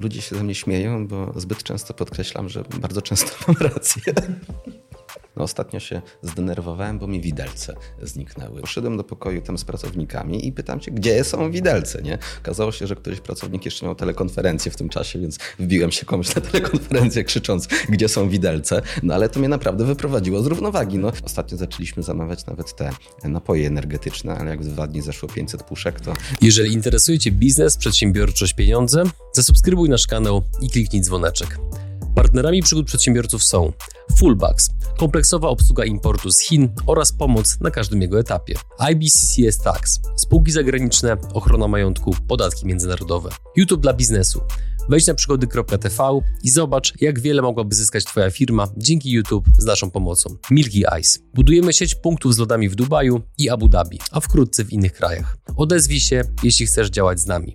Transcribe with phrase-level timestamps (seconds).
[0.00, 4.02] Ludzie się ze mnie śmieją, bo zbyt często podkreślam, że bardzo często mam rację.
[5.36, 8.60] No, ostatnio się zdenerwowałem, bo mi widelce zniknęły.
[8.60, 12.18] Poszedłem do pokoju tam z pracownikami i pytam się, gdzie są widelce, nie?
[12.42, 16.34] Okazało się, że któryś pracownik jeszcze miał telekonferencję w tym czasie, więc wbiłem się komuś
[16.34, 18.82] na telekonferencję krzycząc, gdzie są widelce.
[19.02, 20.98] No ale to mnie naprawdę wyprowadziło z równowagi.
[20.98, 22.90] No, ostatnio zaczęliśmy zamawiać nawet te
[23.24, 26.12] napoje energetyczne, ale jak w dwa dni zeszło 500 puszek, to...
[26.40, 31.58] Jeżeli interesuje Cię biznes, przedsiębiorczość, pieniądze, zasubskrybuj nasz kanał i kliknij dzwoneczek.
[32.20, 33.72] Partnerami przygód przedsiębiorców są
[34.18, 38.54] Fullbacks, kompleksowa obsługa importu z Chin oraz pomoc na każdym jego etapie.
[38.90, 43.30] IBCCS Tax, spółki zagraniczne, ochrona majątku, podatki międzynarodowe.
[43.56, 44.40] YouTube dla biznesu.
[44.88, 49.90] Wejdź na przygody.tv i zobacz, jak wiele mogłaby zyskać Twoja firma dzięki YouTube z naszą
[49.90, 50.36] pomocą.
[50.50, 51.20] Milky Ice.
[51.34, 55.36] Budujemy sieć punktów z lodami w Dubaju i Abu Dhabi, a wkrótce w innych krajach.
[55.56, 57.54] Odezwij się, jeśli chcesz działać z nami.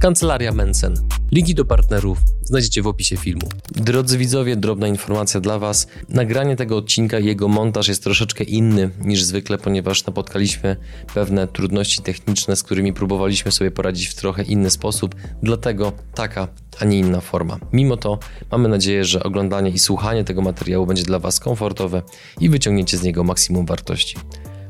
[0.00, 0.94] Kancelaria Mensen.
[1.32, 3.48] Linki do partnerów znajdziecie w opisie filmu.
[3.70, 5.86] Drodzy widzowie, drobna informacja dla Was.
[6.08, 10.76] Nagranie tego odcinka i jego montaż jest troszeczkę inny niż zwykle, ponieważ napotkaliśmy
[11.14, 16.48] pewne trudności techniczne, z którymi próbowaliśmy sobie poradzić w trochę inny sposób, dlatego taka,
[16.80, 17.58] a nie inna forma.
[17.72, 18.18] Mimo to
[18.52, 22.02] mamy nadzieję, że oglądanie i słuchanie tego materiału będzie dla Was komfortowe
[22.40, 24.16] i wyciągniecie z niego maksimum wartości.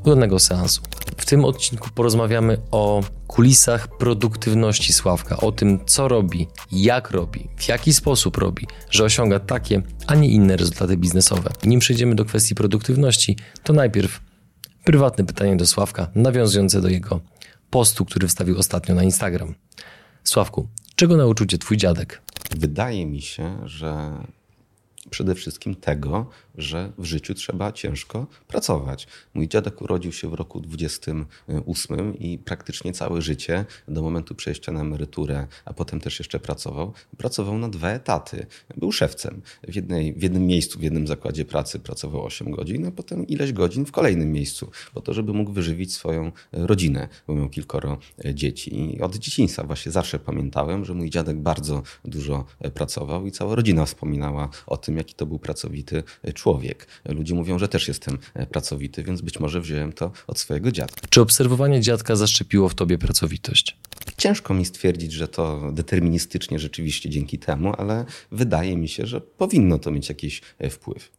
[0.05, 0.83] Udanego seansu.
[1.17, 7.69] W tym odcinku porozmawiamy o kulisach produktywności Sławka, o tym, co robi, jak robi, w
[7.69, 11.51] jaki sposób robi, że osiąga takie, a nie inne rezultaty biznesowe.
[11.65, 14.21] Nim przejdziemy do kwestii produktywności, to najpierw
[14.85, 17.21] prywatne pytanie do Sławka, nawiązujące do jego
[17.71, 19.55] postu, który wstawił ostatnio na Instagram.
[20.25, 22.23] Sławku, czego nauczył cię twój dziadek?
[22.57, 24.11] Wydaje mi się, że
[25.11, 29.07] przede wszystkim tego, że w życiu trzeba ciężko pracować.
[29.35, 34.81] Mój dziadek urodził się w roku 28 i praktycznie całe życie, do momentu przejścia na
[34.81, 38.47] emeryturę, a potem też jeszcze pracował, pracował na dwa etaty.
[38.77, 39.43] Był szewcem.
[39.69, 43.53] W, jednej, w jednym miejscu, w jednym zakładzie pracy pracował 8 godzin, a potem ileś
[43.53, 47.99] godzin w kolejnym miejscu, po to, żeby mógł wyżywić swoją rodzinę, bo miał kilkoro
[48.35, 48.95] dzieci.
[48.95, 53.85] I od dzieciństwa właśnie zawsze pamiętałem, że mój dziadek bardzo dużo pracował i cała rodzina
[53.85, 56.03] wspominała o tym, jaki to był pracowity
[56.35, 56.87] człowiek człowiek.
[57.05, 61.07] Ludzie mówią, że też jestem e, pracowity, więc być może wziąłem to od swojego dziadka.
[61.11, 63.77] Czy obserwowanie dziadka zaszczepiło w tobie pracowitość?
[64.17, 69.79] Ciężko mi stwierdzić, że to deterministycznie rzeczywiście dzięki temu, ale wydaje mi się, że powinno
[69.79, 71.11] to mieć jakiś e, wpływ.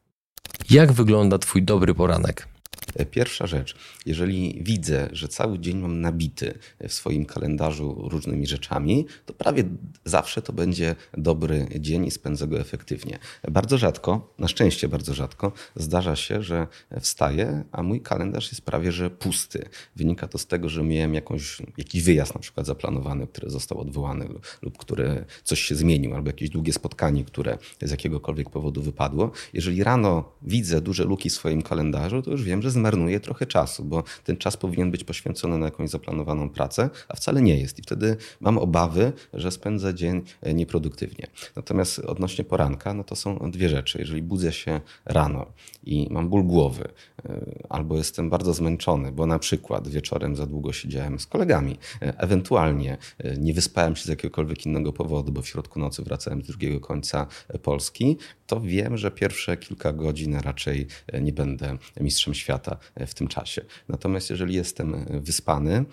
[0.70, 2.48] Jak wygląda Twój dobry poranek?
[3.12, 9.34] Pierwsza rzecz, jeżeli widzę, że cały dzień mam nabity w swoim kalendarzu różnymi rzeczami, to
[9.34, 9.64] prawie
[10.06, 13.20] zawsze to będzie dobry dzień i spędzę go efektywnie.
[13.52, 16.68] Bardzo rzadko, na szczęście bardzo rzadko, zdarza się, że
[17.00, 19.70] wstaję, a mój kalendarz jest prawie że pusty.
[19.96, 24.28] Wynika to z tego, że miałem jakąś, jakiś wyjazd na przykład zaplanowany, który został odwołany
[24.62, 29.32] lub który coś się zmienił, albo jakieś długie spotkanie, które z jakiegokolwiek powodu wypadło.
[29.54, 33.86] Jeżeli rano widzę duże luki w swoim kalendarzu, to już wiem, że zmarnuję trochę czasu,
[33.86, 37.80] bo ten czas powinien być poświęcony na jakąś zaplanowaną pracę, a wcale nie jest.
[37.80, 41.28] I wtedy mam obawy, że spędzę dzień e, nieproduktywnie.
[41.56, 44.00] Natomiast odnośnie poranka, no to są dwie rzeczy.
[44.00, 45.46] Jeżeli budzę się rano
[45.84, 46.90] i mam ból głowy,
[47.26, 52.18] e, albo jestem bardzo zmęczony, bo na przykład wieczorem za długo siedziałem z kolegami, e,
[52.18, 52.98] ewentualnie
[53.38, 57.28] nie wyspałem się z jakiegokolwiek innego powodu, bo w środku nocy wracałem z drugiego końca
[57.64, 58.18] Polski,
[58.48, 60.88] to wiem, że pierwsze kilka godzin raczej
[61.22, 62.45] nie będę mistrzem świata
[63.08, 63.66] w tym czasie.
[63.90, 65.86] Natomiast jeżeli jestem wyspany,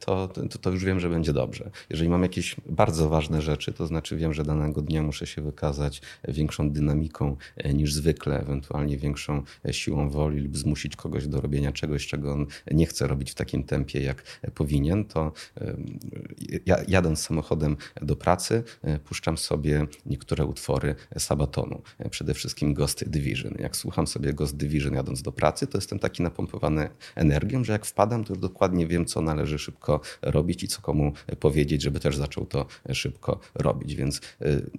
[0.00, 1.70] to, to, to, już wiem, że będzie dobrze.
[1.90, 6.02] Jeżeli mam jakieś bardzo ważne rzeczy, to znaczy wiem, że danego dnia muszę się wykazać
[6.28, 7.36] większą dynamiką
[7.74, 12.86] niż zwykle, ewentualnie większą siłą woli lub zmusić kogoś do robienia czegoś, czego on nie
[12.86, 14.22] chce robić w takim tempie, jak
[14.54, 15.32] powinien, to
[16.88, 18.62] jadąc samochodem do pracy,
[19.04, 21.82] puszczam sobie niektóre utwory Sabatonu.
[22.10, 23.54] Przede wszystkim Ghost Division.
[23.58, 27.86] Jak słucham sobie Ghost Division jadąc do pracy, to jestem taki napompowany energią, że jak
[27.86, 32.46] wpadam, to dokładnie wiem, co należy szybko robić i co komu powiedzieć, żeby też zaczął
[32.46, 33.94] to szybko robić.
[33.94, 34.70] Więc y,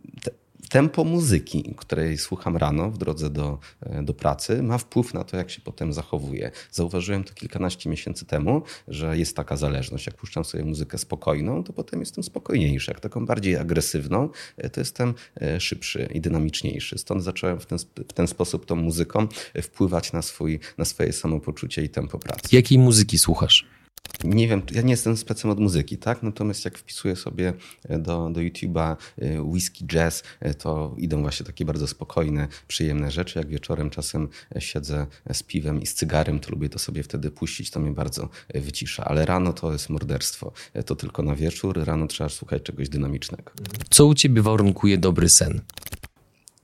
[0.66, 3.60] tempo muzyki, której słucham rano w drodze do,
[4.02, 6.52] do pracy, ma wpływ na to, jak się potem zachowuję.
[6.72, 10.06] Zauważyłem to kilkanaście miesięcy temu, że jest taka zależność.
[10.06, 12.92] Jak puszczam sobie muzykę spokojną, to potem jestem spokojniejszy.
[12.92, 14.30] Jak taką bardziej agresywną,
[14.72, 16.98] to jestem e, szybszy i dynamiczniejszy.
[16.98, 17.78] Stąd zacząłem w ten,
[18.10, 19.28] w ten sposób tą muzyką
[19.62, 22.56] wpływać na, swój, na swoje samopoczucie i tempo pracy.
[22.56, 23.75] Jakiej muzyki słuchasz?
[24.24, 26.24] Nie wiem, ja nie jestem specem od muzyki, tak?
[26.24, 27.54] Natomiast jak wpisuję sobie
[27.90, 33.40] do, do YouTube'a y, whisky jazz, y, to idą właśnie takie bardzo spokojne, przyjemne rzeczy.
[33.40, 34.28] Jak wieczorem czasem
[34.60, 38.30] siedzę z piwem i z cygarem, to lubię to sobie wtedy puścić, to mnie bardzo
[38.56, 39.06] wycisza.
[39.06, 40.52] Ale rano to jest morderstwo.
[40.86, 43.52] To tylko na wieczór, rano trzeba słuchać czegoś dynamicznego.
[43.90, 45.62] Co u ciebie warunkuje dobry sen?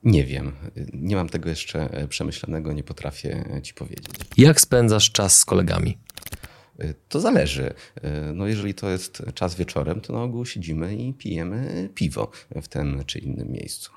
[0.03, 0.51] Nie wiem.
[0.94, 4.15] Nie mam tego jeszcze przemyślanego, nie potrafię ci powiedzieć.
[4.37, 5.97] Jak spędzasz czas z kolegami?
[7.09, 7.73] To zależy.
[8.33, 12.31] No jeżeli to jest czas wieczorem, to na ogół siedzimy i pijemy piwo
[12.62, 13.91] w tym czy innym miejscu.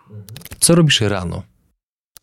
[0.60, 1.42] Co robisz rano?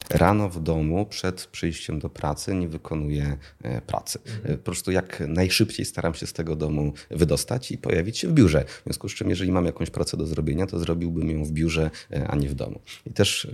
[0.09, 4.19] Rano w domu przed przyjściem do pracy nie wykonuję e, pracy.
[4.25, 4.57] Mhm.
[4.57, 8.65] Po prostu jak najszybciej staram się z tego domu wydostać i pojawić się w biurze.
[8.68, 11.92] W związku z czym, jeżeli mam jakąś pracę do zrobienia, to zrobiłbym ją w biurze,
[12.12, 12.80] e, a nie w domu.
[13.06, 13.48] I też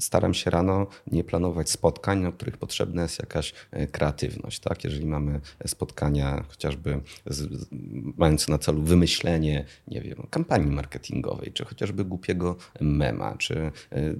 [0.00, 3.54] staram się rano nie planować spotkań, na których potrzebna jest jakaś
[3.92, 4.60] kreatywność.
[4.60, 4.84] Tak?
[4.84, 7.66] Jeżeli mamy spotkania chociażby z,
[8.16, 13.72] mające na celu wymyślenie, nie wiem, kampanii marketingowej, czy chociażby głupiego mema, czy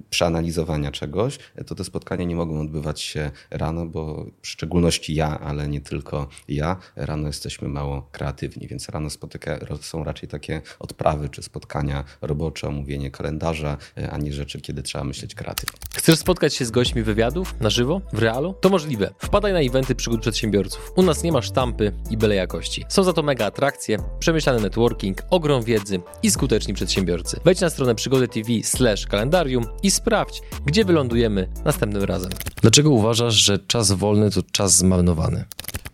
[0.09, 5.67] przeanalizowania czegoś, to te spotkania nie mogą odbywać się rano, bo w szczególności ja, ale
[5.67, 11.43] nie tylko ja, rano jesteśmy mało kreatywni, więc rano spotyka, są raczej takie odprawy czy
[11.43, 13.77] spotkania robocze, omówienie kalendarza,
[14.11, 15.79] a nie rzeczy, kiedy trzeba myśleć kreatywnie.
[15.95, 18.55] Chcesz spotkać się z gośćmi wywiadów na żywo, w realu?
[18.61, 19.13] To możliwe.
[19.19, 20.91] Wpadaj na eventy przygód przedsiębiorców.
[20.95, 22.85] U nas nie ma sztampy i byle jakości.
[22.89, 27.39] Są za to mega atrakcje, przemyślany networking, ogrom wiedzy i skuteczni przedsiębiorcy.
[27.45, 32.31] Wejdź na stronę przygody TV slash kalendarium i sprawdź, gdzie wylądujemy następnym razem.
[32.61, 35.45] Dlaczego uważasz, że czas wolny to czas zmarnowany?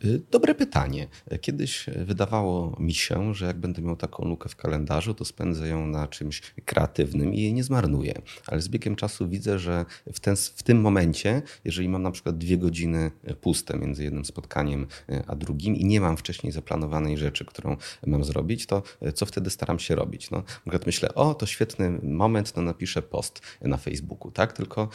[0.05, 1.07] Y, dobre pytanie.
[1.41, 5.87] Kiedyś wydawało mi się, że jak będę miał taką lukę w kalendarzu, to spędzę ją
[5.87, 8.21] na czymś kreatywnym i jej nie zmarnuję.
[8.47, 12.37] Ale z biegiem czasu widzę, że w, ten, w tym momencie, jeżeli mam na przykład
[12.37, 13.11] dwie godziny
[13.41, 17.77] puste między jednym spotkaniem y, a drugim i nie mam wcześniej zaplanowanej rzeczy, którą
[18.07, 20.31] mam zrobić, to y, co wtedy staram się robić?
[20.31, 24.53] No, na przykład myślę, o to świetny moment, no napiszę post na Facebooku, tak?
[24.53, 24.89] Tylko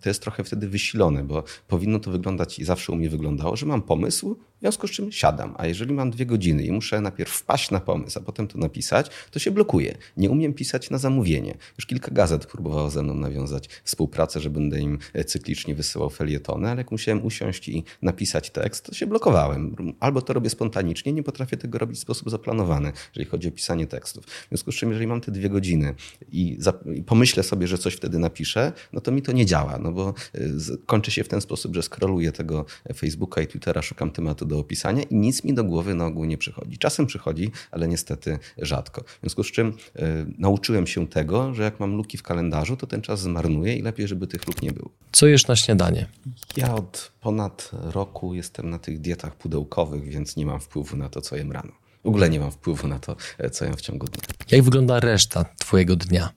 [0.00, 3.66] to jest trochę wtedy wysilone, bo powinno to wyglądać i zawsze u mnie wyglądało, że
[3.66, 7.30] mam pomysł, w związku z czym siadam, a jeżeli mam dwie godziny i muszę najpierw
[7.30, 9.98] wpaść na pomysł, a potem to napisać, to się blokuję.
[10.16, 11.54] Nie umiem pisać na zamówienie.
[11.78, 16.80] Już kilka gazet próbowało ze mną nawiązać współpracę, że będę im cyklicznie wysyłał felietony, ale
[16.80, 19.76] jak musiałem usiąść i napisać tekst, to się blokowałem.
[20.00, 23.86] Albo to robię spontanicznie, nie potrafię tego robić w sposób zaplanowany, jeżeli chodzi o pisanie
[23.86, 24.24] tekstów.
[24.24, 25.94] W związku z czym, jeżeli mam te dwie godziny
[26.32, 26.58] i,
[27.06, 30.78] pomyślę sobie, że coś wtedy napiszę, no to mi to nie działa, no bo y,
[30.86, 32.64] kończy się w ten sposób, że skroluję tego
[32.96, 36.38] Facebooka i Twittera, szukam tematu do opisania i nic mi do głowy na ogół nie
[36.38, 36.78] przychodzi.
[36.78, 39.02] Czasem przychodzi, ale niestety rzadko.
[39.02, 40.02] W związku z czym y,
[40.38, 44.08] nauczyłem się tego, że jak mam luki w kalendarzu, to ten czas zmarnuję i lepiej,
[44.08, 44.90] żeby tych luk nie było.
[45.12, 46.06] Co jesz na śniadanie?
[46.56, 51.20] Ja od ponad roku jestem na tych dietach pudełkowych, więc nie mam wpływu na to,
[51.20, 51.72] co jem rano.
[52.04, 54.22] W ogóle nie mam wpływu na to, e, co jem w ciągu dnia.
[54.50, 56.30] Jak wygląda reszta Twojego dnia?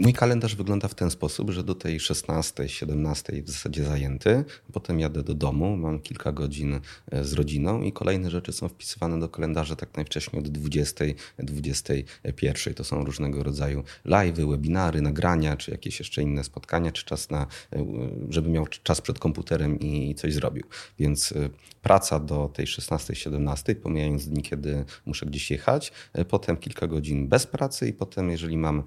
[0.00, 4.44] Mój kalendarz wygląda w ten sposób, że do tej 16, 17 w zasadzie zajęty.
[4.72, 6.80] Potem jadę do domu, mam kilka godzin
[7.10, 11.04] e, z rodziną i kolejne rzeczy są wpisywane do kalendarza tak najwcześniej od 20,
[11.38, 12.74] 21.
[12.74, 17.46] To są różnego rodzaju live'y, webinary, nagrania, czy jakieś jeszcze inne spotkania, czy czas na,
[17.72, 17.86] e,
[18.30, 20.64] żeby miał czas przed komputerem i coś zrobił.
[20.98, 21.48] Więc e,
[21.82, 25.92] praca do tej 16, 17, pomijając dni, kiedy muszę gdzieś jechać.
[26.28, 28.82] Potem kilka godzin bez pracy i potem, jeżeli mam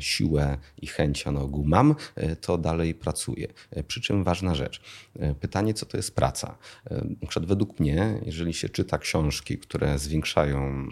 [0.00, 0.45] siłę
[0.82, 3.48] i chęć, a na ogół mam, e, to dalej pracuję.
[3.70, 4.80] E, przy czym ważna rzecz.
[5.18, 6.58] E, pytanie, co to jest praca?
[7.28, 10.88] Przykład według mnie, jeżeli się czyta książki, które zwiększają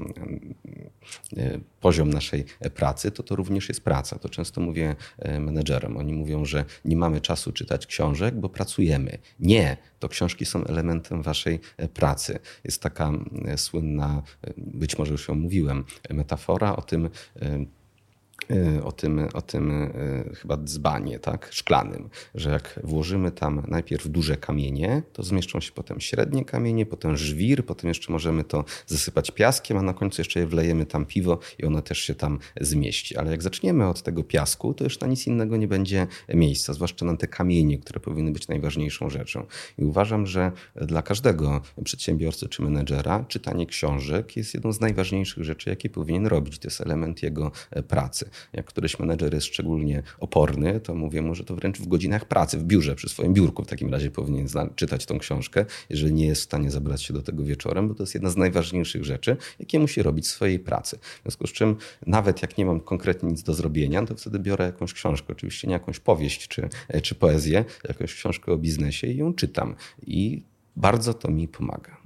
[1.81, 4.19] poziom naszej pracy, to to również jest praca.
[4.19, 4.97] To często mówię
[5.41, 5.97] menedżerom.
[5.97, 9.19] Oni mówią, że nie mamy czasu czytać książek, bo pracujemy.
[9.41, 11.61] Nie, to książki są elementem waszej
[11.95, 12.39] pracy.
[12.65, 13.13] Jest taka
[13.57, 14.23] słynna,
[14.57, 17.11] być może już ją mówiłem, metafora o tym,
[18.85, 24.37] o tym, o tym y, chyba dzbanie, tak, szklanym, że jak włożymy tam najpierw duże
[24.37, 29.77] kamienie, to zmieszczą się potem średnie kamienie, potem żwir, potem jeszcze możemy to zasypać piaskiem,
[29.77, 33.17] a na końcu jeszcze je wlejemy tam piwo i ono też się tam zmieści.
[33.17, 37.07] Ale jak zaczniemy od tego piasku, to już na nic innego nie będzie miejsca, zwłaszcza
[37.07, 39.47] na te kamienie, które powinny być najważniejszą rzeczą.
[39.79, 45.71] I uważam, że dla każdego przedsiębiorcy czy menedżera czytanie książek jest jedną z najważniejszych rzeczy,
[45.71, 46.59] jakie powinien robić.
[46.59, 48.31] To jest element jego e, pracy.
[48.53, 52.59] Jak któryś menedżer jest szczególnie oporny, to mówię mu, że to wręcz w godzinach pracy,
[52.59, 56.41] w biurze, przy swoim biurku w takim razie powinien czytać tą książkę, jeżeli nie jest
[56.41, 59.79] w stanie zabrać się do tego wieczorem, bo to jest jedna z najważniejszych rzeczy, jakie
[59.79, 60.99] musi robić w swojej pracy.
[60.99, 61.77] W związku z czym
[62.07, 65.73] nawet jak nie mam konkretnie nic do zrobienia, to wtedy biorę jakąś książkę, oczywiście nie
[65.73, 66.69] jakąś powieść czy,
[67.03, 69.75] czy poezję, jakąś książkę o biznesie i ją czytam.
[70.07, 70.43] I
[70.77, 71.97] bardzo to mi pomaga.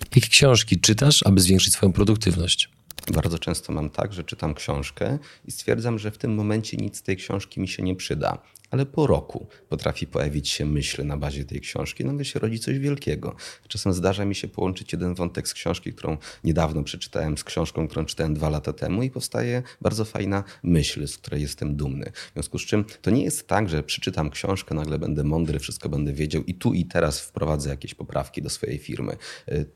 [0.00, 2.70] Jakie książki czytasz, aby zwiększyć swoją produktywność?
[3.12, 7.02] Bardzo często mam tak, że czytam książkę i stwierdzam, że w tym momencie nic z
[7.02, 8.38] tej książki mi się nie przyda
[8.70, 12.78] ale po roku potrafi pojawić się myśl na bazie tej książki, nagle się rodzi coś
[12.78, 13.36] wielkiego.
[13.68, 18.04] Czasem zdarza mi się połączyć jeden wątek z książki, którą niedawno przeczytałem, z książką, którą
[18.04, 22.12] czytałem dwa lata temu i powstaje bardzo fajna myśl, z której jestem dumny.
[22.30, 25.88] W związku z czym to nie jest tak, że przeczytam książkę, nagle będę mądry, wszystko
[25.88, 29.16] będę wiedział i tu i teraz wprowadzę jakieś poprawki do swojej firmy.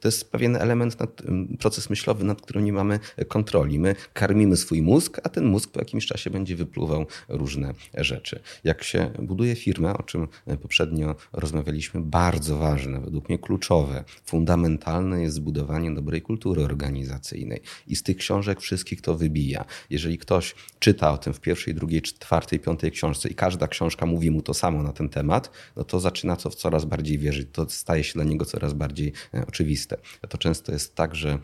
[0.00, 1.22] To jest pewien element, nad,
[1.58, 3.78] proces myślowy, nad którym nie mamy kontroli.
[3.78, 8.40] My karmimy swój mózg, a ten mózg po jakimś czasie będzie wypluwał różne rzeczy.
[8.64, 10.28] Jak się buduje firmę, o czym
[10.62, 17.60] poprzednio rozmawialiśmy, bardzo ważne, według mnie kluczowe, fundamentalne jest zbudowanie dobrej kultury organizacyjnej.
[17.86, 19.64] I z tych książek wszystkich to wybija.
[19.90, 24.30] Jeżeli ktoś czyta o tym w pierwszej, drugiej, czwartej, piątej książce i każda książka mówi
[24.30, 27.48] mu to samo na ten temat, no to zaczyna to w coraz bardziej wierzyć.
[27.52, 29.96] To staje się dla niego coraz bardziej e, oczywiste.
[30.28, 31.38] To często jest tak, że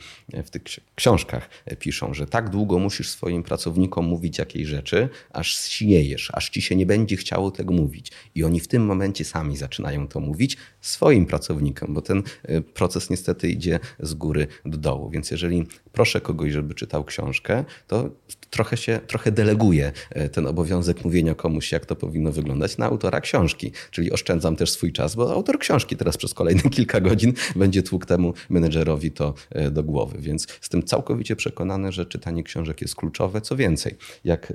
[0.45, 0.62] w tych
[0.95, 1.49] książkach
[1.79, 6.76] piszą, że tak długo musisz swoim pracownikom mówić jakiejś rzeczy, aż śniejesz, aż ci się
[6.76, 8.12] nie będzie chciało tego mówić.
[8.35, 13.11] I oni w tym momencie sami zaczynają to mówić swoim pracownikom, bo ten e, proces
[13.11, 15.11] niestety idzie z góry do dołu.
[15.11, 18.11] Więc jeżeli proszę kogoś, żeby czytał książkę, to
[18.50, 23.21] trochę się, trochę deleguje e, ten obowiązek mówienia komuś, jak to powinno wyglądać na autora
[23.21, 23.73] książki.
[23.90, 28.07] Czyli oszczędzam też swój czas, bo autor książki teraz przez kolejne kilka godzin będzie tłukł
[28.07, 30.19] temu menedżerowi to e, do głowy.
[30.21, 33.40] Więc jestem całkowicie przekonany, że czytanie książek jest kluczowe.
[33.40, 34.52] Co więcej, jak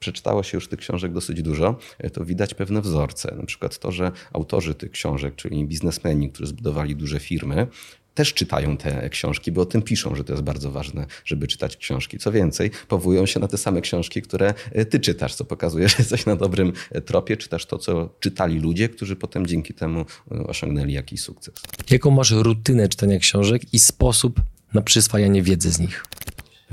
[0.00, 3.34] przeczytało się już tych książek dosyć dużo, e, to widać pewne wzorce.
[3.36, 7.66] Na przykład to, że autorzy tych książek, czyli biznesmeni, którzy zbudowali duże firmy,
[8.18, 11.76] też czytają te książki, bo o tym piszą, że to jest bardzo ważne, żeby czytać
[11.76, 12.18] książki.
[12.18, 15.94] Co więcej, powołują się na te same książki, które e, ty czytasz, co pokazuje, że
[15.98, 20.92] jesteś na dobrym e, tropie, czytasz to, co czytali ludzie, którzy potem dzięki temu osiągnęli
[20.92, 21.54] jakiś sukces.
[21.90, 24.40] Jaką masz rutynę czytania książek i sposób
[24.74, 26.04] na przyswajanie wiedzy z nich?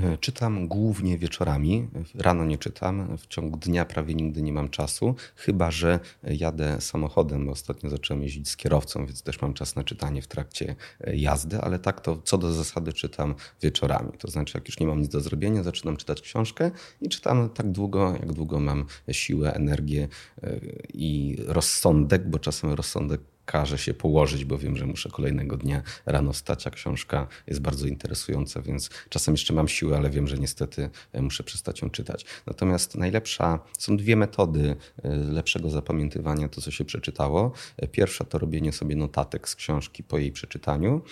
[0.00, 1.88] E, czytam głównie wieczorami.
[2.14, 3.18] Rano nie czytam.
[3.18, 8.22] W ciągu dnia prawie nigdy nie mam czasu, chyba że jadę samochodem, bo ostatnio zacząłem
[8.22, 12.00] jeździć z kierowcą, więc też mam czas na czytanie w trakcie e, jazdy, ale tak
[12.00, 14.12] to co do zasady czytam wieczorami.
[14.18, 17.72] To znaczy, jak już nie mam nic do zrobienia, zaczynam czytać książkę i czytam tak
[17.72, 20.08] długo, jak długo mam siłę, energię
[20.42, 20.60] e,
[20.94, 26.32] i rozsądek, bo czasem rozsądek każe się położyć, bo wiem, że muszę kolejnego dnia rano
[26.32, 30.90] wstać, a książka jest bardzo interesująca, więc czasem jeszcze mam siłę, ale wiem, że niestety
[31.12, 32.24] e, muszę przestać ją czytać.
[32.46, 37.52] Natomiast najlepsza, są dwie metody e, lepszego zapamiętywania to, co się przeczytało.
[37.76, 41.02] E, pierwsza to robienie sobie notatek z książki po jej przeczytaniu.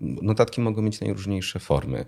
[0.00, 2.04] Notatki mogą mieć najróżniejsze formy.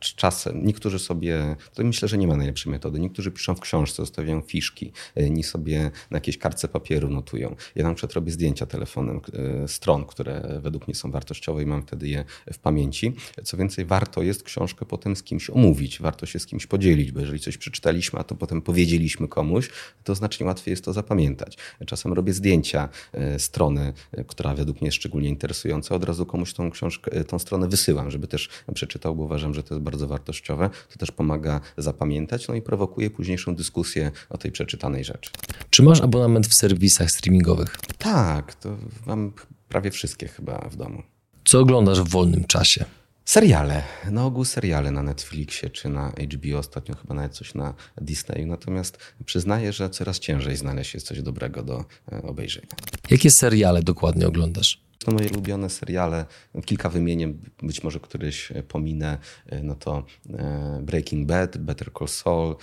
[0.00, 4.40] Czasem niektórzy sobie, to myślę, że nie ma najlepszej metody, niektórzy piszą w książce, zostawiają
[4.40, 7.56] fiszki, inni sobie na jakiejś kartce papieru notują.
[7.74, 9.20] Ja na przykład robię zdjęcia telefonem
[9.64, 13.12] e, stron, które według mnie są wartościowe i mam wtedy je w pamięci.
[13.44, 17.20] Co więcej, warto jest książkę potem z kimś omówić, warto się z kimś podzielić, bo
[17.20, 19.70] jeżeli coś przeczytaliśmy, a to potem powiedzieliśmy komuś,
[20.04, 21.58] to znacznie łatwiej jest to zapamiętać.
[21.86, 26.52] Czasem robię zdjęcia e, strony, e, która według mnie jest szczególnie interesująca, od razu komuś
[26.52, 30.70] tą książkę, tą stronę wysyłam, żeby też przeczytał, bo uważam, że to jest bardzo wartościowe.
[30.92, 35.30] To też pomaga zapamiętać, no i prowokuje późniejszą dyskusję o tej przeczytanej rzeczy.
[35.78, 37.76] Czy masz abonament w serwisach streamingowych?
[37.98, 39.32] Tak, to mam
[39.68, 41.02] prawie wszystkie chyba w domu.
[41.44, 42.84] Co oglądasz w wolnym czasie?
[43.24, 43.82] Seriale.
[44.10, 48.46] Na ogół seriale na Netflixie czy na HBO, ostatnio chyba nawet coś na Disneyu.
[48.46, 52.68] Natomiast przyznaję, że coraz ciężej znaleźć jest coś dobrego do e, obejrzenia.
[53.10, 54.80] Jakie seriale dokładnie oglądasz?
[54.98, 56.26] To moje ulubione seriale,
[56.64, 62.56] kilka wymienię, być może któryś pominę, e, no to e, Breaking Bad, Better Call Saul,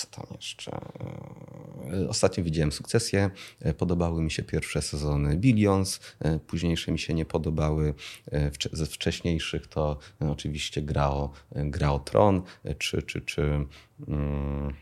[0.00, 0.80] co tam jeszcze?
[1.92, 3.30] E, ostatnio widziałem sukcesję.
[3.60, 7.94] E, podobały mi się pierwsze sezony Billions, e, późniejsze mi się nie podobały.
[8.72, 12.42] Ze wcześniejszych to oczywiście grał, grał Tron
[12.78, 13.42] czy, czy, czy
[14.08, 14.72] mm,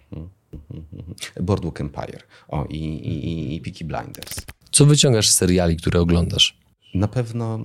[1.40, 4.40] Boardwalk Empire o, i, i, i Peaky Blinders.
[4.70, 6.58] Co wyciągasz z seriali, które oglądasz?
[6.95, 7.61] Na pewno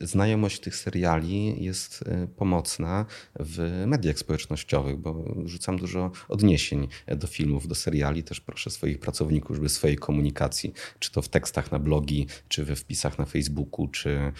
[0.00, 3.06] e, znajomość tych seriali jest e, pomocna
[3.40, 8.22] w mediach społecznościowych, bo rzucam dużo odniesień do filmów, do seriali.
[8.22, 12.76] Też proszę swoich pracowników, żeby swojej komunikacji, czy to w tekstach na blogi, czy we
[12.76, 14.32] wpisach na Facebooku, czy,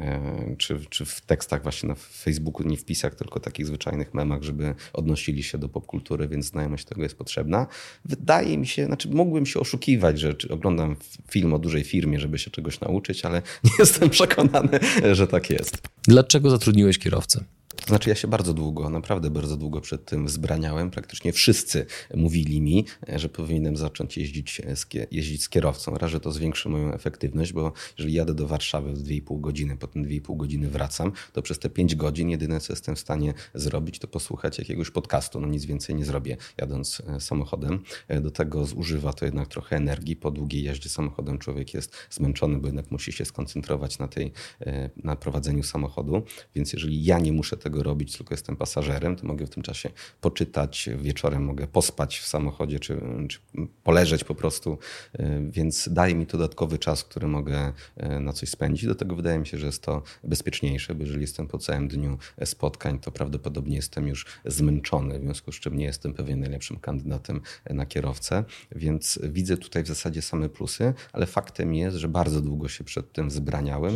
[0.00, 4.74] e, czy, czy w tekstach właśnie na Facebooku, nie wpisach, tylko takich zwyczajnych memach, żeby
[4.92, 7.66] odnosili się do popkultury, więc znajomość tego jest potrzebna.
[8.04, 10.96] Wydaje mi się, znaczy mógłbym się oszukiwać, że oglądam
[11.30, 14.80] film o dużej firmie, żeby się czegoś nauczyć, ale nie jestem przekonany,
[15.12, 15.82] że tak jest.
[16.08, 17.44] Dlaczego zatrudniłeś kierowcę?
[17.76, 20.90] To znaczy, ja się bardzo długo, naprawdę bardzo długo przed tym wzbraniałem.
[20.90, 22.84] Praktycznie wszyscy mówili mi,
[23.16, 25.94] że powinienem zacząć jeździć z, jeździć z kierowcą.
[25.94, 30.04] Raz, że to zwiększy moją efektywność, bo jeżeli jadę do Warszawy w 2,5 godziny, potem
[30.04, 34.08] 2,5 godziny wracam, to przez te 5 godzin jedyne, co jestem w stanie zrobić, to
[34.08, 35.40] posłuchać jakiegoś podcastu.
[35.40, 37.82] No nic więcej nie zrobię jadąc e, samochodem.
[38.08, 40.16] E, do tego zużywa to jednak trochę energii.
[40.16, 44.90] Po długiej jeździe samochodem człowiek jest zmęczony, bo jednak musi się skoncentrować na, tej, e,
[44.96, 46.22] na prowadzeniu samochodu.
[46.54, 49.90] Więc jeżeli ja nie muszę tego robić, tylko jestem pasażerem, to mogę w tym czasie
[50.20, 53.38] poczytać, wieczorem mogę pospać w samochodzie, czy, czy
[53.82, 54.78] poleżeć po prostu,
[55.12, 58.86] e, więc daje mi to dodatkowy czas, który mogę e, na coś spędzić.
[58.86, 62.18] Do tego wydaje mi się, że jest to bezpieczniejsze, bo jeżeli jestem po całym dniu
[62.44, 67.40] spotkań, to prawdopodobnie jestem już zmęczony, w związku z czym nie jestem pewnie najlepszym kandydatem
[67.70, 72.68] na kierowcę, więc widzę tutaj w zasadzie same plusy, ale faktem jest, że bardzo długo
[72.68, 73.94] się przed tym zbraniałem.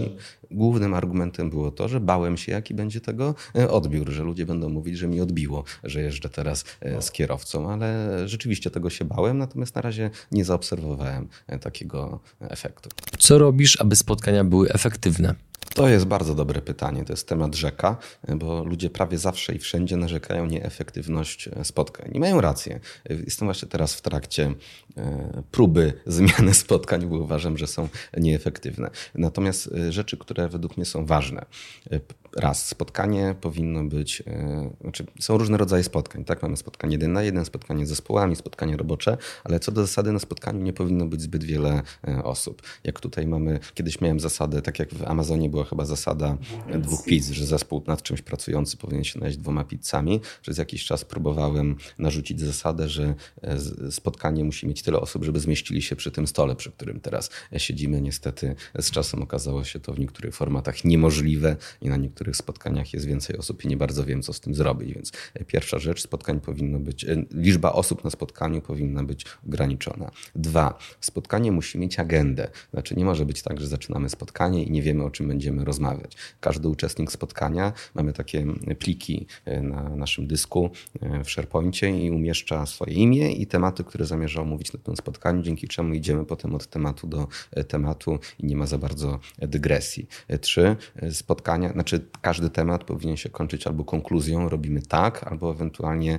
[0.51, 3.35] Głównym argumentem było to, że bałem się, jaki będzie tego
[3.67, 8.09] odbiór, że ludzie będą mówić, że mi odbiło, że jeżdżę teraz e, z kierowcą, ale
[8.29, 12.91] rzeczywiście tego się bałem, natomiast na razie nie zaobserwowałem e, takiego efektu.
[13.19, 15.35] Co robisz, aby spotkania były efektywne?
[15.75, 17.05] To jest bardzo dobre pytanie.
[17.05, 17.97] To jest temat rzeka,
[18.37, 22.11] bo ludzie prawie zawsze i wszędzie narzekają nieefektywność spotkań.
[22.15, 22.81] I mają rację.
[23.27, 24.55] Jestem właśnie teraz w trakcie
[25.51, 28.91] próby zmiany spotkań, bo uważam, że są nieefektywne.
[29.15, 31.47] Natomiast rzeczy, które według mnie są ważne
[32.37, 36.43] raz, spotkanie powinno być, e, znaczy są różne rodzaje spotkań, tak?
[36.43, 40.19] Mamy spotkanie jeden na jeden, spotkanie z zespołami, spotkanie robocze, ale co do zasady na
[40.19, 42.63] spotkaniu nie powinno być zbyt wiele e, osób.
[42.85, 46.39] Jak tutaj mamy, kiedyś miałem zasadę, tak jak w Amazonie była chyba zasada
[46.79, 50.21] dwóch pizz, że zespół nad czymś pracujący powinien się najeść dwoma pizzami.
[50.43, 53.59] Przez jakiś czas próbowałem narzucić zasadę, że e,
[53.91, 58.01] spotkanie musi mieć tyle osób, żeby zmieścili się przy tym stole, przy którym teraz siedzimy.
[58.01, 62.93] Niestety z czasem okazało się to w niektórych formatach niemożliwe i na niektórych niektórych spotkaniach
[62.93, 64.95] jest więcej osób i nie bardzo wiem, co z tym zrobić.
[64.95, 70.11] Więc e, pierwsza rzecz, spotkań powinno być, e, liczba osób na spotkaniu powinna być ograniczona.
[70.35, 72.49] Dwa, spotkanie musi mieć agendę.
[72.73, 76.17] Znaczy nie może być tak, że zaczynamy spotkanie i nie wiemy, o czym będziemy rozmawiać.
[76.41, 78.47] Każdy uczestnik spotkania, mamy takie
[78.79, 80.71] pliki e, na naszym dysku
[81.25, 85.69] w SharePointie i umieszcza swoje imię i tematy, które zamierza omówić na tym spotkaniu, dzięki
[85.69, 87.29] czemu idziemy potem od tematu do
[87.69, 90.07] tematu i nie ma za bardzo dygresji.
[90.41, 90.77] Trzy,
[91.13, 96.19] spotkania, znaczy każdy temat powinien się kończyć albo konkluzją, robimy tak, albo ewentualnie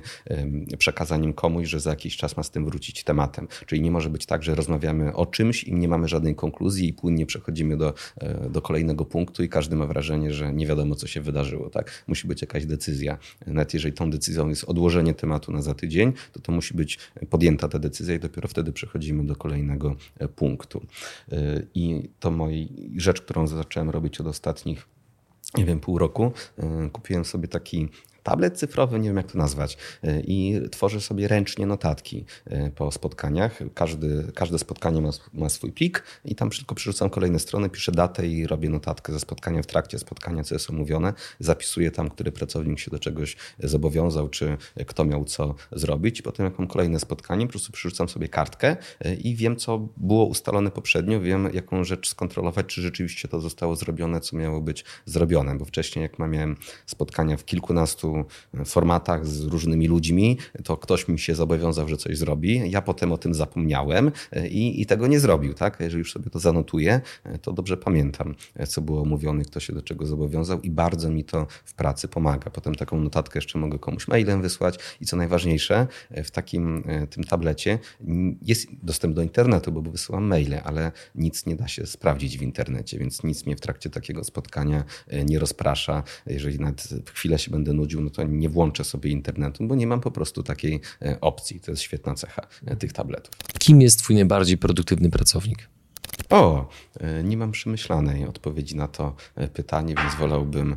[0.78, 3.48] przekazaniem komuś, że za jakiś czas ma z tym wrócić tematem.
[3.66, 6.92] Czyli nie może być tak, że rozmawiamy o czymś i nie mamy żadnej konkluzji i
[6.92, 11.06] płynnie przechodzimy do, e, do kolejnego punktu i każdy ma wrażenie, że nie wiadomo, co
[11.06, 11.70] się wydarzyło.
[11.70, 12.04] Tak?
[12.06, 13.18] Musi być jakaś decyzja.
[13.46, 16.98] Nawet jeżeli tą decyzją jest odłożenie tematu na za tydzień, to to musi być
[17.30, 20.82] podjęta ta decyzja i dopiero wtedy przechodzimy do kolejnego e, punktu.
[21.32, 24.86] E, I to moja rzecz, którą zacząłem robić od ostatnich
[25.54, 26.32] nie wiem, pół roku
[26.86, 27.88] y, kupiłem sobie taki
[28.22, 32.92] tablet cyfrowy, nie wiem jak to nazwać, y, i tworzę sobie ręcznie notatki y, po
[32.92, 33.58] spotkaniach.
[33.74, 38.26] Każdy, każde spotkanie ma, ma swój plik i tam tylko przerzucam kolejne strony, piszę datę
[38.26, 41.12] i robię notatkę ze spotkania w trakcie spotkania, co jest omówione.
[41.38, 44.56] Zapisuję tam, który pracownik się do czegoś zobowiązał, czy
[44.86, 46.22] kto miał co zrobić.
[46.22, 50.24] Potem jak mam kolejne spotkanie, po prostu przerzucam sobie kartkę y, i wiem, co było
[50.24, 55.58] ustalone poprzednio, wiem, jaką rzecz skontrolować, czy rzeczywiście to zostało zrobione, co miało być zrobione,
[55.58, 56.56] bo wcześniej jak miałem
[56.86, 58.09] spotkania w kilkunastu
[58.64, 62.70] formatach z różnymi ludźmi, to ktoś mi się zobowiązał, że coś zrobi.
[62.70, 65.54] Ja potem o tym zapomniałem e, i, i tego nie zrobił.
[65.54, 65.76] Tak?
[65.80, 69.72] Jeżeli już sobie to zanotuję, e, to dobrze pamiętam, e, co było mówione, kto się
[69.72, 72.50] do czego zobowiązał i bardzo mi to w pracy pomaga.
[72.50, 77.78] Potem taką notatkę jeszcze mogę komuś mailem wysłać i co najważniejsze, w takim tym tablecie
[78.42, 82.98] jest dostęp do internetu, bo wysyłam maile, ale nic nie da się sprawdzić w internecie,
[82.98, 84.84] więc nic mnie w trakcie takiego spotkania
[85.24, 86.02] nie rozprasza.
[86.26, 90.00] Jeżeli nawet chwilę się będę nudził, no to nie włączę sobie internetu, bo nie mam
[90.00, 91.60] po prostu takiej e, opcji.
[91.60, 93.34] To jest świetna cecha e, tych tabletów.
[93.58, 95.68] Kim jest Twój najbardziej produktywny pracownik?
[96.30, 96.68] O,
[97.00, 99.14] e, nie mam przemyślanej odpowiedzi na to
[99.54, 100.76] pytanie, więc wolałbym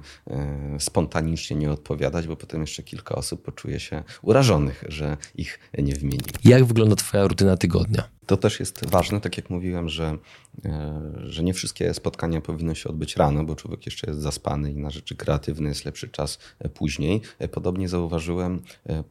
[0.80, 6.26] spontanicznie nie odpowiadać, bo potem jeszcze kilka osób poczuje się urażonych, że ich nie wymienił.
[6.44, 8.04] Jak wygląda Twoja rutyna tygodnia?
[8.26, 10.18] To też jest ważne, tak jak mówiłem, że,
[10.66, 14.76] e, że nie wszystkie spotkania powinny się odbyć rano, bo człowiek jeszcze jest zaspany i
[14.76, 17.22] na rzeczy kreatywne jest lepszy czas e, później.
[17.40, 18.62] E, podobnie zauważyłem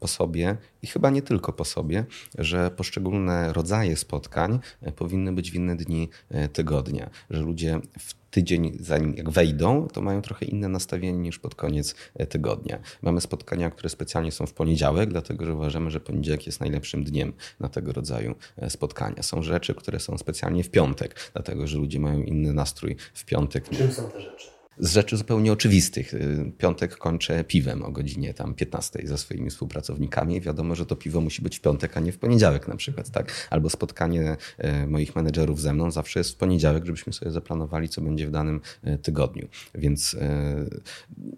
[0.01, 2.05] po sobie i chyba nie tylko po sobie,
[2.39, 4.59] że poszczególne rodzaje spotkań
[4.97, 6.09] powinny być w inne dni
[6.53, 11.55] tygodnia, że ludzie w tydzień zanim jak wejdą, to mają trochę inne nastawienie niż pod
[11.55, 12.79] koniec e, tygodnia.
[13.03, 17.33] Mamy spotkania, które specjalnie są w poniedziałek, dlatego że uważamy, że poniedziałek jest najlepszym dniem
[17.61, 19.23] na tego rodzaju e, spotkania.
[19.23, 23.69] Są rzeczy, które są specjalnie w piątek, dlatego że ludzie mają inny nastrój w piątek.
[23.69, 24.62] Czym są te rzeczy?
[24.83, 26.15] Z rzeczy zupełnie oczywistych.
[26.15, 30.41] Y, piątek kończę piwem o godzinie tam 15 ze swoimi współpracownikami.
[30.41, 33.11] Wiadomo, że to piwo musi być w piątek, a nie w poniedziałek na przykład.
[33.11, 33.49] Tak?
[33.51, 38.01] Albo spotkanie y, moich menedżerów ze mną zawsze jest w poniedziałek, żebyśmy sobie zaplanowali, co
[38.01, 39.49] będzie w danym y, tygodniu.
[39.75, 40.17] Więc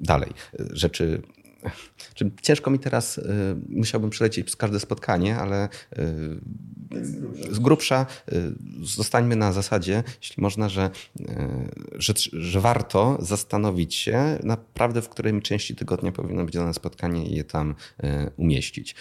[0.01, 1.23] dalej, rzeczy
[2.43, 3.23] Ciężko mi teraz, y,
[3.69, 5.71] musiałbym przelecieć przez każde spotkanie, ale y,
[7.51, 10.91] z grubsza y, zostańmy na zasadzie, jeśli można, że,
[11.93, 17.35] że, że warto zastanowić się naprawdę, w której części tygodnia powinno być dane spotkanie i
[17.35, 17.75] je tam
[18.37, 18.95] umieścić.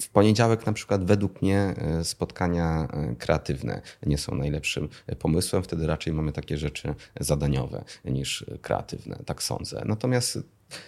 [0.00, 5.62] W poniedziałek na przykład według mnie spotkania kreatywne nie są najlepszym pomysłem.
[5.62, 9.82] Wtedy raczej mamy takie rzeczy zadaniowe niż kreatywne, tak sądzę.
[9.86, 10.38] Natomiast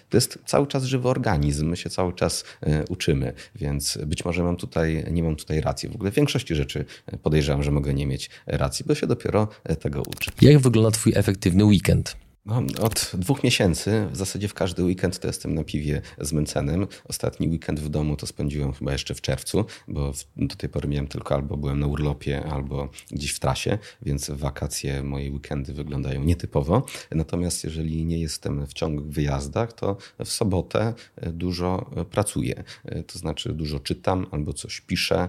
[0.08, 4.42] to jest cały czas żywy organizm, my się cały czas e, uczymy, więc być może
[4.42, 5.88] mam tutaj, nie mam tutaj racji.
[5.88, 6.84] W ogóle w większości rzeczy
[7.22, 10.30] podejrzewam, że mogę nie mieć racji, bo się dopiero e, tego uczę.
[10.42, 12.16] Jak wygląda Twój efektywny weekend?
[12.46, 16.86] No, od dwóch miesięcy, w zasadzie w każdy weekend to jestem na piwie z Mencenem.
[17.04, 21.06] Ostatni weekend w domu to spędziłem chyba jeszcze w czerwcu, bo do tej pory miałem
[21.06, 26.86] tylko albo byłem na urlopie, albo gdzieś w trasie, więc wakacje, moje weekendy wyglądają nietypowo.
[27.10, 30.94] Natomiast jeżeli nie jestem w ciągłych wyjazdach, to w sobotę
[31.32, 32.64] dużo pracuję.
[33.06, 35.28] To znaczy dużo czytam, albo coś piszę,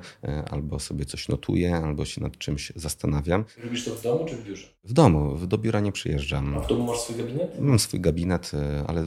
[0.51, 3.45] albo sobie coś notuję, albo się nad czymś zastanawiam.
[3.63, 4.67] Robisz to w domu czy w biurze?
[4.83, 6.57] W domu, do biura nie przyjeżdżam.
[6.57, 7.59] A w domu masz swój gabinet?
[7.59, 9.05] Mam swój gabinet, e, ale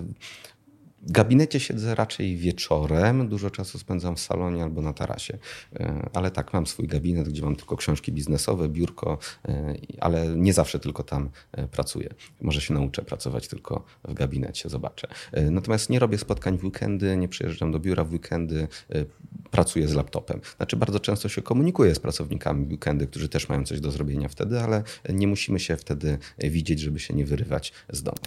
[1.02, 5.38] w gabinecie siedzę raczej wieczorem, dużo czasu spędzam w salonie albo na tarasie.
[5.76, 10.52] E, ale tak, mam swój gabinet, gdzie mam tylko książki biznesowe, biurko, e, ale nie
[10.52, 12.09] zawsze tylko tam e, pracuję.
[12.40, 15.09] Może się nauczę pracować tylko w gabinecie, zobaczę.
[15.50, 18.68] Natomiast nie robię spotkań w weekendy, nie przyjeżdżam do biura w weekendy,
[19.50, 20.40] pracuję z laptopem.
[20.56, 24.28] Znaczy bardzo często się komunikuję z pracownikami w weekendy, którzy też mają coś do zrobienia
[24.28, 28.18] wtedy, ale nie musimy się wtedy widzieć, żeby się nie wyrywać z domu.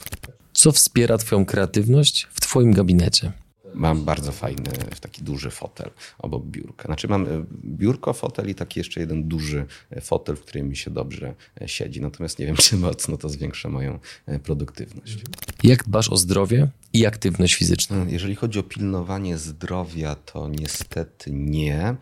[0.60, 3.32] Co wspiera Twoją kreatywność w Twoim gabinecie?
[3.74, 6.86] Mam bardzo fajny, taki duży fotel obok biurka.
[6.86, 10.76] Znaczy mam e, biurko, fotel i taki jeszcze jeden duży e, fotel, w którym mi
[10.76, 12.02] się dobrze e, siedzi.
[12.02, 14.00] Natomiast nie wiem, czy mocno to zwiększa moją
[14.44, 15.18] produktywność.
[15.64, 18.08] Jak dbasz o zdrowie i aktywność fizyczną?
[18.08, 21.96] Jeżeli chodzi o pilnowanie zdrowia, to niestety nie.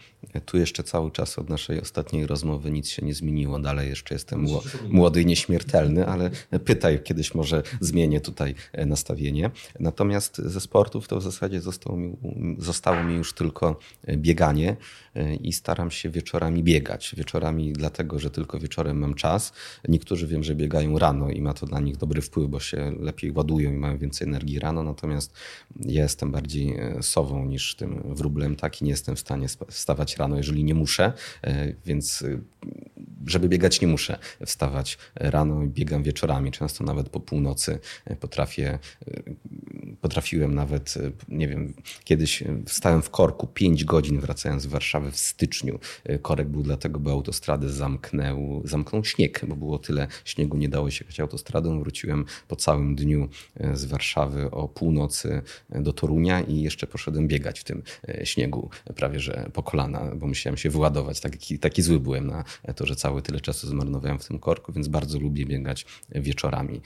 [0.46, 3.60] Tu jeszcze cały czas od naszej ostatniej rozmowy nic się nie zmieniło.
[3.60, 4.48] Dalej jeszcze jestem
[4.90, 6.30] młody i nieśmiertelny, ale
[6.66, 9.52] pytaj, kiedyś może zmienię tutaj nastawienie.
[9.80, 12.18] Natomiast ze sportów to w zasadzie zostało mi,
[12.58, 14.78] zostało mi już tylko e, bieganie e,
[15.42, 17.16] i staram się wieczorami biegać.
[17.18, 19.54] Wieczorami dlatego, że tylko wieczorem mam czas.
[19.88, 23.32] Niektórzy wiem, że biegają rano i ma to dla nich dobry wpływ, bo się lepiej
[23.32, 25.34] ładują i mają więcej energii rano, natomiast
[25.80, 28.56] ja jestem bardziej e, sową niż tym wróblem.
[28.56, 31.14] Tak i nie jestem w stanie wstawać rano, jeżeli nie muszę,
[31.86, 32.24] więc
[33.28, 37.80] żeby biegać nie muszę wstawać rano i biegam wieczorami, często nawet po północy
[38.20, 38.80] potrafię,
[40.02, 40.94] potrafiłem nawet,
[41.28, 45.80] nie wiem, kiedyś stałem w korku 5 godzin wracając z Warszawy w styczniu.
[46.22, 51.06] Korek był dlatego, bo autostrady zamknął, zamknął śnieg, bo było tyle śniegu, nie dało się
[51.06, 51.80] jechać autostradą.
[51.80, 53.30] Wróciłem po całym dniu
[53.74, 57.84] z Warszawy o północy do Torunia i jeszcze poszedłem biegać w tym
[58.24, 61.20] śniegu prawie że po kolana, bo musiałem się wyładować.
[61.20, 62.44] Taki, taki zły byłem na
[62.76, 66.82] to, że cały tyle czasu zmarnowałem w tym korku, więc bardzo lubię biegać wieczorami.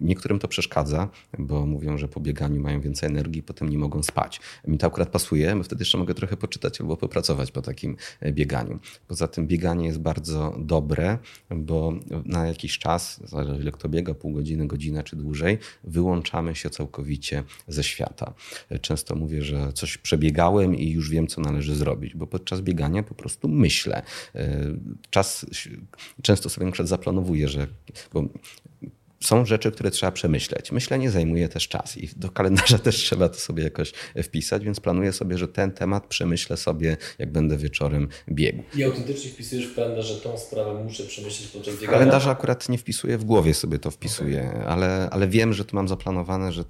[0.00, 4.40] Niektórym to przeszkadza, bo mówią, że po bieganiu mają więcej energii, potem nie mogą spać.
[4.66, 8.32] Mi to akurat pasuje, bo wtedy jeszcze mogę trochę poczytać albo popracować po takim e,
[8.32, 8.78] bieganiu.
[9.08, 11.18] Poza tym bieganie jest bardzo dobre,
[11.50, 11.92] bo
[12.24, 17.44] na jakiś czas, zależy ile kto biega, pół godziny, godzinę czy dłużej, wyłączamy się całkowicie
[17.68, 18.34] ze świata.
[18.70, 23.02] E, często mówię, że coś przebiegałem i już wiem, co należy zrobić, bo podczas biegania
[23.02, 24.02] po prostu myślę.
[24.34, 24.60] E,
[25.10, 25.46] czas
[26.22, 27.66] często sobie na przykład zaplanowuję, że
[28.12, 28.24] bo
[29.22, 30.72] są rzeczy, które trzeba przemyśleć.
[30.72, 35.12] Myślenie zajmuje też czas i do kalendarza też trzeba to sobie jakoś wpisać, więc planuję
[35.12, 38.62] sobie, że ten temat przemyślę sobie, jak będę wieczorem biegł.
[38.74, 41.92] I autentycznie wpisujesz w kalendarze tą sprawę, muszę przemyśleć podczas biegania?
[41.98, 44.66] Kalendarza akurat nie wpisuję, w głowie sobie to wpisuję, okay.
[44.66, 46.64] ale, ale wiem, że to mam zaplanowane, że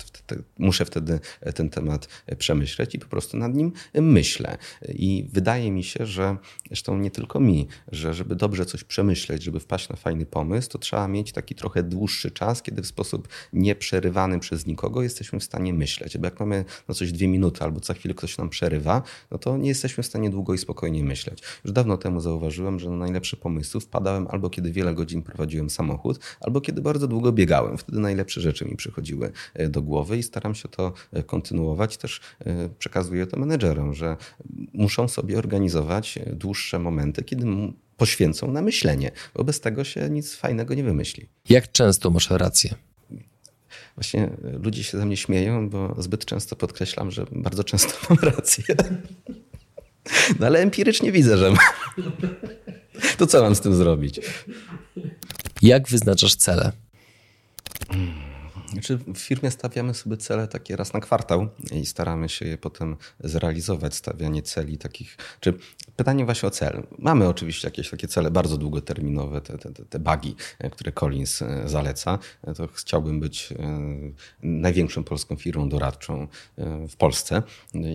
[0.59, 1.21] muszę wtedy
[1.55, 2.09] ten temat
[2.39, 4.59] przemyśleć i po prostu nad nim myślę.
[4.89, 6.37] I wydaje mi się, że
[6.67, 10.79] zresztą nie tylko mi, że żeby dobrze coś przemyśleć, żeby wpaść na fajny pomysł, to
[10.79, 15.45] trzeba mieć taki trochę dłuższy czas czas, kiedy w sposób nieprzerywany przez nikogo jesteśmy w
[15.45, 16.19] stanie myśleć.
[16.19, 19.57] Bo jak mamy na coś dwie minuty albo za chwilę ktoś nam przerywa, no to
[19.57, 21.43] nie jesteśmy w stanie długo i spokojnie myśleć.
[21.65, 26.21] Już dawno temu zauważyłem, że na najlepsze pomysły wpadałem albo kiedy wiele godzin prowadziłem samochód,
[26.41, 27.79] albo kiedy bardzo długo biegałem.
[27.79, 31.97] Wtedy najlepsze rzeczy mi przychodziły e, do głowy i staram się to e, kontynuować.
[31.97, 34.17] Też e, przekazuję to menedżerom, że
[34.73, 37.47] muszą sobie organizować dłuższe momenty, kiedy
[38.01, 41.29] poświęcą na myślenie, bo bez tego się nic fajnego nie wymyśli.
[41.49, 42.75] Jak często masz rację?
[43.95, 48.65] Właśnie ludzie się ze mnie śmieją, bo zbyt często podkreślam, że bardzo często mam rację.
[50.39, 51.59] No ale empirycznie widzę, że mam.
[53.19, 54.21] To co mam z tym zrobić?
[55.63, 56.73] Jak wyznaczasz cele?
[58.81, 62.97] Znaczy w firmie stawiamy sobie cele takie raz na kwartał i staramy się je potem
[63.21, 65.17] zrealizować, stawianie celi takich.
[65.41, 65.55] Czy
[65.97, 66.83] pytanie właśnie o cel.
[66.99, 70.35] Mamy oczywiście jakieś takie cele bardzo długoterminowe, te, te, te bugi,
[70.73, 72.19] które Collins e, zaleca.
[72.57, 73.81] To chciałbym być e,
[74.43, 77.43] największą polską firmą doradczą e, w Polsce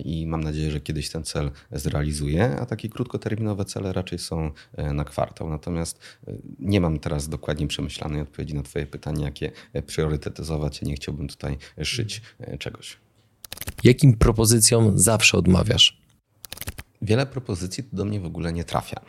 [0.04, 4.50] i mam nadzieję, że kiedyś ten cel zrealizuję, a takie krótkoterminowe cele raczej są
[4.92, 5.50] na kwartał.
[5.50, 6.00] Natomiast
[6.58, 9.52] nie mam teraz dokładnie przemyślanej odpowiedzi na Twoje pytanie, jakie
[9.86, 12.96] priorytetyzować nie chciałbym tutaj szyć e, czegoś.
[13.84, 16.05] Jakim propozycjom zawsze odmawiasz?
[17.02, 19.00] Wiele propozycji do mnie w ogóle nie trafia,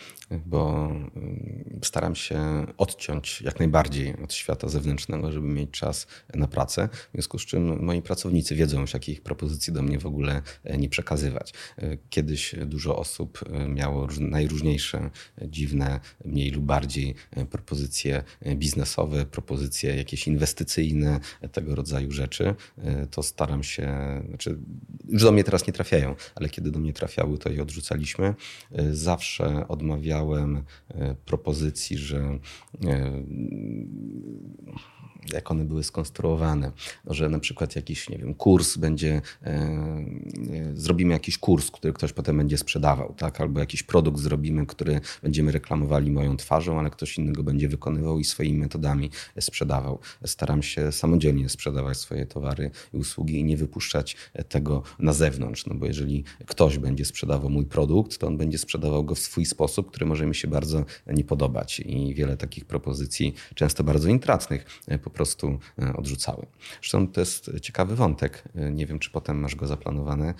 [0.45, 6.89] bo mm, staram się odciąć jak najbardziej od świata zewnętrznego, żeby mieć czas na pracę.
[6.91, 10.77] W związku z czym moi pracownicy wiedzą już, jakich propozycji do mnie w ogóle e,
[10.77, 11.53] nie przekazywać.
[11.77, 15.09] E, kiedyś dużo osób e, miało najróżniejsze,
[15.41, 17.15] dziwne, mniej lub bardziej
[17.49, 18.23] propozycje
[18.55, 21.19] biznesowe, propozycje jakieś inwestycyjne,
[21.51, 22.55] tego rodzaju rzeczy.
[23.11, 23.93] To staram się,
[24.27, 24.57] znaczy
[25.07, 28.35] już do mnie teraz nie trafiają, ale kiedy do mnie trafiały, to je odrzucam wrzucaliśmy,
[28.71, 32.39] e, zawsze odmawiałem e, propozycji, że e,
[35.33, 36.71] jak one były skonstruowane,
[37.05, 39.21] że na przykład jakiś, nie wiem, kurs będzie,
[40.73, 43.41] zrobimy jakiś kurs, który ktoś potem będzie sprzedawał, tak?
[43.41, 48.23] albo jakiś produkt zrobimy, który będziemy reklamowali moją twarzą, ale ktoś innego będzie wykonywał i
[48.23, 49.09] swoimi metodami
[49.39, 49.99] sprzedawał.
[50.25, 54.15] Staram się samodzielnie sprzedawać swoje towary i usługi i nie wypuszczać
[54.49, 59.03] tego na zewnątrz, no bo jeżeli ktoś będzie sprzedawał mój produkt, to on będzie sprzedawał
[59.03, 61.79] go w swój sposób, który może mi się bardzo nie podobać.
[61.79, 66.45] I wiele takich propozycji, często bardzo intratnych, e, po prostu e, odrzucały.
[66.81, 68.43] Zresztą to jest ciekawy wątek.
[68.55, 70.33] E, nie wiem, czy potem masz go zaplanowane,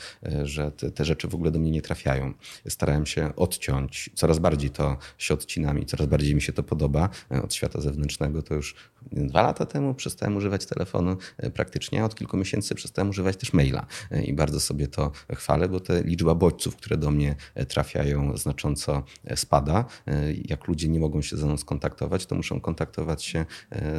[0.43, 2.33] że te, te rzeczy w ogóle do mnie nie trafiają.
[2.67, 7.09] Starałem się odciąć, coraz bardziej to się odcinam i coraz bardziej mi się to podoba
[7.43, 8.41] od świata zewnętrznego.
[8.41, 8.75] To już
[9.11, 11.17] dwa lata temu przestałem używać telefonu
[11.53, 13.85] praktycznie, a od kilku miesięcy przestałem używać też maila.
[14.25, 19.03] I bardzo sobie to chwalę, bo te liczba bodźców, które do mnie E, trafiają, znacząco
[19.25, 19.85] e, spada.
[20.07, 23.45] E, jak ludzie nie mogą się ze mną skontaktować, to muszą kontaktować się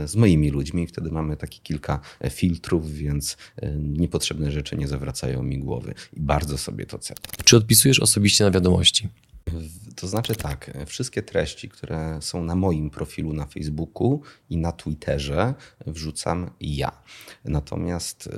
[0.04, 0.57] z moimi ludźmi.
[0.88, 3.36] Wtedy mamy takie kilka filtrów, więc
[3.78, 5.94] niepotrzebne rzeczy nie zawracają mi głowy.
[6.16, 7.20] I bardzo sobie to cenię.
[7.44, 9.08] Czy odpisujesz osobiście na wiadomości?
[9.96, 15.54] To znaczy tak, wszystkie treści, które są na moim profilu na Facebooku i na Twitterze
[15.86, 17.02] wrzucam ja.
[17.44, 18.30] Natomiast y,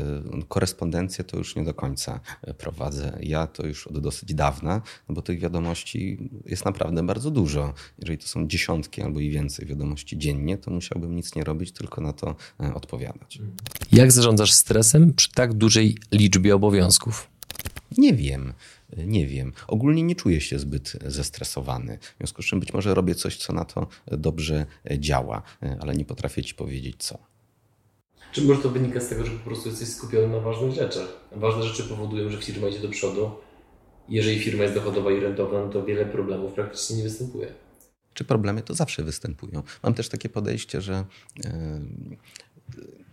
[0.48, 2.20] korespondencję to już nie do końca
[2.58, 3.18] prowadzę.
[3.20, 7.74] Ja to już od dosyć dawna, no bo tych wiadomości jest naprawdę bardzo dużo.
[7.98, 12.00] Jeżeli to są dziesiątki albo i więcej wiadomości dziennie, to musiałbym nic nie robić, tylko
[12.00, 13.38] na to e, odpowiadać.
[13.92, 17.30] Jak zarządzasz stresem przy tak dużej liczbie obowiązków?
[17.98, 18.52] Nie wiem.
[18.96, 19.52] Nie wiem.
[19.68, 21.98] Ogólnie nie czuję się zbyt zestresowany.
[21.98, 24.66] W związku z czym być może robię coś, co na to dobrze
[24.98, 25.42] działa,
[25.80, 27.18] ale nie potrafię ci powiedzieć co.
[28.32, 31.08] Czy może to wynika z tego, że po prostu jesteś skupiony na ważnych rzeczach?
[31.32, 33.30] Ważne rzeczy powodują, że firma idzie do przodu.
[34.08, 37.54] Jeżeli firma jest dochodowa i rentowna, no to wiele problemów praktycznie nie występuje.
[38.14, 39.62] Czy problemy to zawsze występują?
[39.82, 41.04] Mam też takie podejście, że
[41.44, 43.09] Y,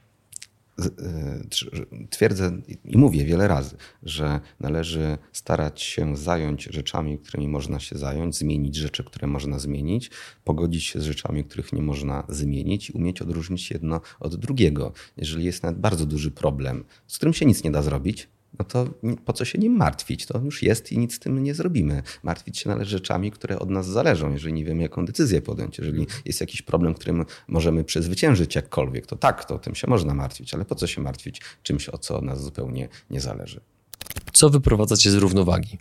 [2.09, 8.35] twierdzę i mówię wiele razy, że należy starać się zająć rzeczami, którymi można się zająć,
[8.35, 10.11] zmienić rzeczy, które można zmienić,
[10.43, 14.93] pogodzić się z rzeczami, których nie można zmienić i umieć odróżnić jedno od drugiego.
[15.17, 18.27] Jeżeli jest nawet bardzo duży problem, z którym się nic nie da zrobić,
[18.59, 18.87] no to
[19.25, 20.25] po co się nim martwić?
[20.25, 22.03] To już jest i nic z tym nie zrobimy.
[22.23, 25.77] Martwić się należy rzeczami, które od nas zależą, jeżeli nie wiemy, jaką decyzję podjąć.
[25.77, 30.53] Jeżeli jest jakiś problem, którym możemy przezwyciężyć jakkolwiek, to tak, to tym się można martwić,
[30.53, 33.61] ale po co się martwić czymś, o co od nas zupełnie nie zależy?
[34.33, 35.77] Co wyprowadza z równowagi?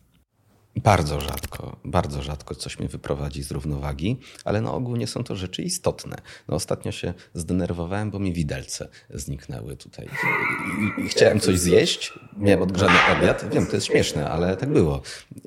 [0.76, 5.36] Bardzo rzadko, bardzo rzadko coś mnie wyprowadzi z równowagi, ale na ogół nie są to
[5.36, 6.16] rzeczy istotne.
[6.48, 10.08] No ostatnio się zdenerwowałem, bo mi widelce zniknęły tutaj.
[10.98, 13.54] I, i chciałem coś zjeść, miałem odgrzany obiad.
[13.54, 15.02] Wiem, to jest śmieszne, ale tak było.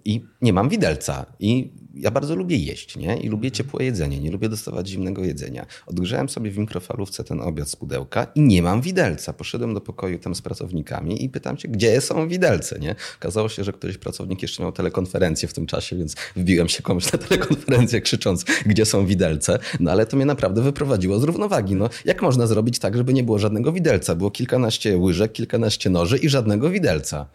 [0.05, 1.25] I nie mam widelca.
[1.39, 3.17] I ja bardzo lubię jeść, nie?
[3.17, 5.65] I lubię ciepłe jedzenie, nie lubię dostawać zimnego jedzenia.
[5.85, 9.33] Odgrzałem sobie w mikrofalówce ten obiad z pudełka i nie mam widelca.
[9.33, 12.95] Poszedłem do pokoju tam z pracownikami i pytam się, gdzie są widelce, nie?
[13.19, 17.13] Okazało się, że któryś pracownik jeszcze miał telekonferencję w tym czasie, więc wbiłem się komuś
[17.13, 19.59] na telekonferencję krzycząc, gdzie są widelce.
[19.79, 21.75] No ale to mnie naprawdę wyprowadziło z równowagi.
[21.75, 24.15] No, jak można zrobić tak, żeby nie było żadnego widelca?
[24.15, 27.29] Było kilkanaście łyżek, kilkanaście noży i żadnego widelca.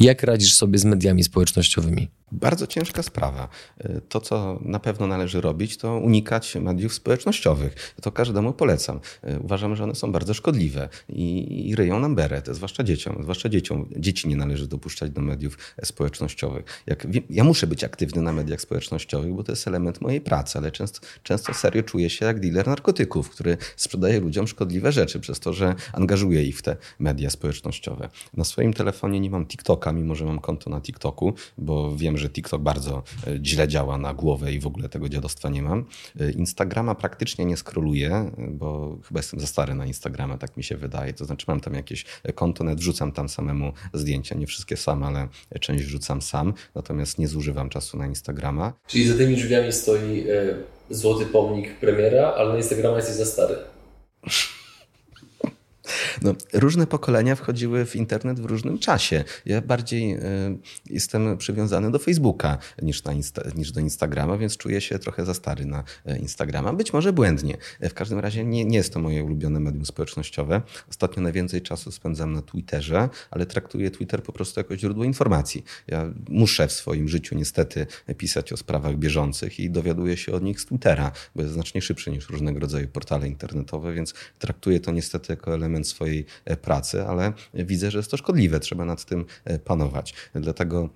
[0.00, 2.19] Jak radzisz sobie z mediami społecznościowymi?
[2.32, 3.48] Bardzo ciężka sprawa.
[4.08, 7.94] To, co na pewno należy robić, to unikać mediów społecznościowych.
[8.02, 9.00] To każdemu polecam.
[9.40, 13.18] Uważam, że one są bardzo szkodliwe i, i ryją nam beret, zwłaszcza dzieciom.
[13.22, 13.88] Zwłaszcza dzieciom.
[13.96, 16.64] Dzieci nie należy dopuszczać do mediów społecznościowych.
[16.86, 20.72] Jak, ja muszę być aktywny na mediach społecznościowych, bo to jest element mojej pracy, ale
[20.72, 25.52] często, często serio czuję się jak dealer narkotyków, który sprzedaje ludziom szkodliwe rzeczy przez to,
[25.52, 28.08] że angażuje ich w te media społecznościowe.
[28.34, 32.30] Na swoim telefonie nie mam TikToka, mimo że mam konto na TikToku, bo wiem, że
[32.30, 35.84] TikTok bardzo e, źle działa na głowę i w ogóle tego dziadostwa nie mam.
[36.20, 40.76] E, Instagrama praktycznie nie skroluję, bo chyba jestem za stary na Instagrama, tak mi się
[40.76, 41.14] wydaje.
[41.14, 42.04] To znaczy mam tam jakieś
[42.34, 45.28] konto, nawet wrzucam tam samemu zdjęcia, nie wszystkie sam, ale
[45.60, 48.72] część wrzucam sam, natomiast nie zużywam czasu na Instagrama.
[48.86, 50.54] Czyli za tymi drzwiami stoi e,
[50.90, 53.56] złoty pomnik premiera, ale na Instagrama jesteś za stary.
[56.22, 59.24] No, różne pokolenia wchodziły w internet w różnym czasie.
[59.46, 60.20] Ja bardziej y,
[60.86, 65.66] jestem przywiązany do Facebooka niż, Insta, niż do Instagrama, więc czuję się trochę za stary
[65.66, 66.72] na e, Instagrama.
[66.72, 67.56] Być może błędnie.
[67.80, 70.62] W każdym razie nie, nie jest to moje ulubione medium społecznościowe.
[70.90, 75.64] Ostatnio najwięcej czasu spędzam na Twitterze, ale traktuję Twitter po prostu jako źródło informacji.
[75.86, 80.60] Ja muszę w swoim życiu niestety pisać o sprawach bieżących i dowiaduję się od nich
[80.60, 85.32] z Twittera, bo jest znacznie szybszy niż różnego rodzaju portale internetowe, więc traktuję to niestety
[85.32, 89.24] jako element swojej swojej e, pracy, ale widzę, że jest to szkodliwe, trzeba nad tym
[89.44, 90.14] e, panować.
[90.34, 90.88] Dlatego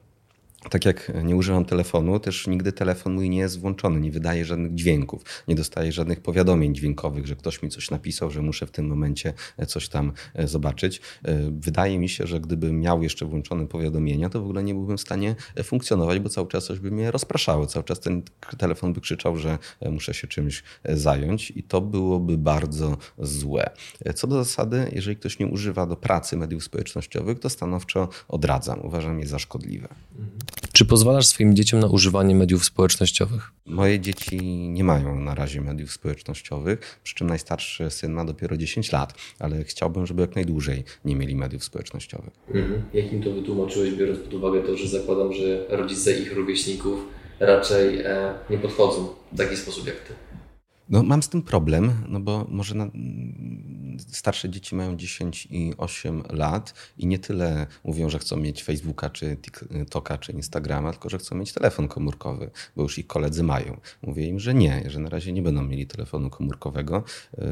[0.70, 4.74] tak jak nie używam telefonu, też nigdy telefon mój nie jest włączony, nie wydaje żadnych
[4.74, 8.87] dźwięków, nie dostaje żadnych powiadomień dźwiękowych, że ktoś mi coś napisał, że muszę w tym
[8.87, 9.33] momencie
[9.66, 11.00] coś tam e, zobaczyć.
[11.24, 14.96] E, wydaje mi się, że gdybym miał jeszcze włączone powiadomienia, to w ogóle nie byłbym
[14.96, 17.66] w stanie e, funkcjonować, bo cały czas coś by mnie rozpraszało.
[17.66, 18.22] Cały czas ten
[18.59, 19.59] telefon by krzyczał, że
[19.90, 23.70] muszę się czymś zająć i to byłoby bardzo złe.
[24.14, 28.81] Co do zasady, jeżeli ktoś nie używa do pracy mediów społecznościowych, to stanowczo odradzam.
[28.83, 29.88] Uważam je za szkodliwe.
[30.73, 33.51] Czy pozwalasz swoim dzieciom na używanie mediów społecznościowych?
[33.67, 34.37] Moje dzieci
[34.69, 39.64] nie mają na razie mediów społecznościowych, przy czym najstarszy syn ma dopiero 10 lat, ale
[39.64, 42.33] chciałbym, żeby jak najdłużej nie mieli mediów społecznościowych.
[42.49, 42.83] Mhm.
[42.95, 47.01] Jak im to wytłumaczyłeś, biorąc pod uwagę to, że zakładam, że rodzice ich rówieśników
[47.40, 50.14] raczej e, nie podchodzą w taki sposób jak ty?
[50.88, 52.90] No, mam z tym problem, no bo może na,
[53.99, 59.11] starsze dzieci mają 10 i 8 lat i nie tyle mówią, że chcą mieć Facebooka,
[59.11, 63.81] czy TikToka, czy Instagrama, tylko że chcą mieć telefon komórkowy, bo już ich koledzy mają.
[64.03, 67.05] Mówię im, że nie, że na razie nie będą mieli telefonu komórkowego.
[67.38, 67.42] Y,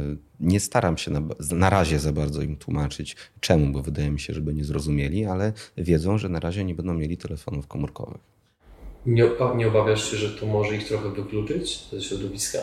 [0.40, 4.34] nie staram się na, na razie za bardzo im tłumaczyć czemu, bo wydaje mi się,
[4.34, 8.20] żeby nie zrozumieli, ale wiedzą, że na razie nie będą mieli telefonów komórkowych.
[9.06, 12.58] Nie, nie obawiasz się, że to może ich trochę wykluczyć ze środowiska?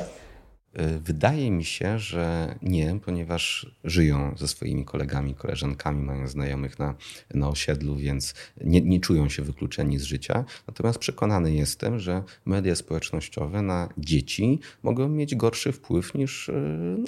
[0.74, 6.96] E, wydaje mi się, że nie, ponieważ żyją ze swoimi kolegami, koleżankami, mają znajomych na,
[7.34, 10.46] na osiedlu, więc nie, nie czują się wykluczeni z życia.
[10.68, 16.54] Natomiast przekonany jestem, że media społecznościowe na dzieci mogą mieć gorszy wpływ niż e,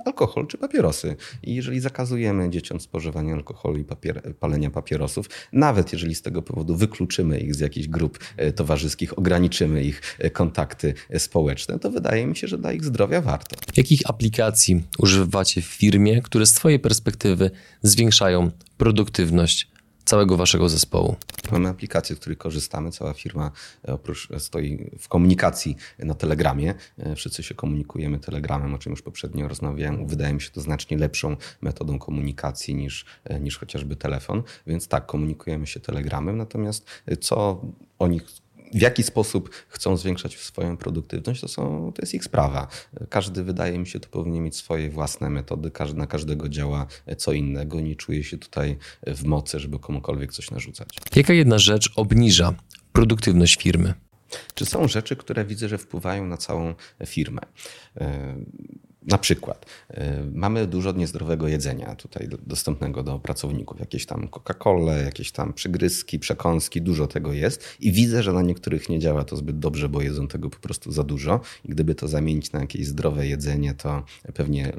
[0.06, 1.16] alkohol czy papierosy.
[1.44, 6.76] I jeżeli zakazujemy dzieciom spożywania alkoholu i papier, palenia papierosów, nawet jeżeli z tego powodu
[6.76, 12.48] wykluczymy ich z jakichś grup e, towarzyskich, ograniczymy ich kontakty społeczne, to wydaje mi się,
[12.48, 13.51] że dla ich zdrowia warto.
[13.78, 17.52] Jakich aplikacji używacie w firmie, które z Twojej perspektywy
[17.84, 19.68] zwiększają produktywność
[20.06, 21.16] całego Waszego zespołu?
[21.52, 22.92] Mamy aplikację, z której korzystamy.
[22.92, 23.52] Cała firma
[23.88, 26.74] e, oprócz e, stoi w komunikacji na Telegramie.
[26.98, 30.08] E, wszyscy się komunikujemy Telegramem, o czym już poprzednio rozmawiałem.
[30.08, 33.06] Wydaje mi się to znacznie lepszą metodą komunikacji niż,
[33.42, 34.44] niż chociażby telefon.
[34.68, 36.38] Więc tak, komunikujemy się Telegramem.
[36.38, 36.86] Natomiast
[37.22, 37.62] co
[38.00, 38.22] oni
[38.74, 42.68] w jaki sposób chcą zwiększać swoją produktywność, to, są, to jest ich sprawa.
[43.10, 47.34] Każdy, wydaje mi się, to powinien mieć swoje własne metody, każdy na każdego działa co
[47.34, 47.82] innego.
[47.82, 50.90] Nie czuje się tutaj w mocy, żeby komukolwiek coś narzucać.
[51.16, 52.54] Jaka jedna rzecz obniża
[52.94, 53.94] produktywność firmy?
[54.56, 57.42] Czy są rzeczy, które widzę, że wpływają na całą firmę?
[59.08, 59.98] Na przykład y,
[60.34, 63.80] mamy dużo niezdrowego jedzenia tutaj dostępnego do pracowników.
[63.80, 67.64] Jakieś tam Coca-Cola, jakieś tam przygryzki, przekąski, dużo tego jest.
[67.80, 70.92] I widzę, że na niektórych nie działa to zbyt dobrze, bo jedzą tego po prostu
[70.92, 71.40] za dużo.
[71.66, 74.74] I gdyby to zamienić na jakieś zdrowe jedzenie, to pewnie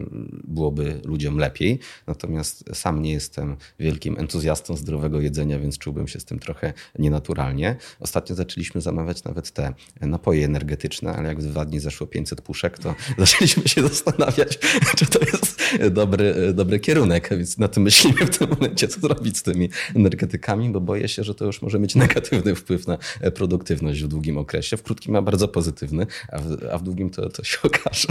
[0.44, 1.78] byłoby ludziom lepiej.
[2.06, 7.76] Natomiast sam nie jestem wielkim entuzjastą zdrowego jedzenia, więc czułbym się z tym trochę nienaturalnie.
[8.00, 12.94] Ostatnio zaczęliśmy zamawiać nawet te napoje energetyczne, ale jak dwa dni zeszło 500 puszek, to
[13.18, 14.58] zaczęliśmy się zastanawiać, zastanawiać,
[14.98, 19.38] czy to jest dobry, dobry kierunek, więc na tym myślimy w tym momencie, co zrobić
[19.38, 22.98] z tymi energetykami, bo boję się, że to już może mieć negatywny wpływ na
[23.34, 24.76] produktywność w długim okresie.
[24.76, 28.08] W krótkim ma bardzo pozytywny, a w, a w długim to, to się okaże.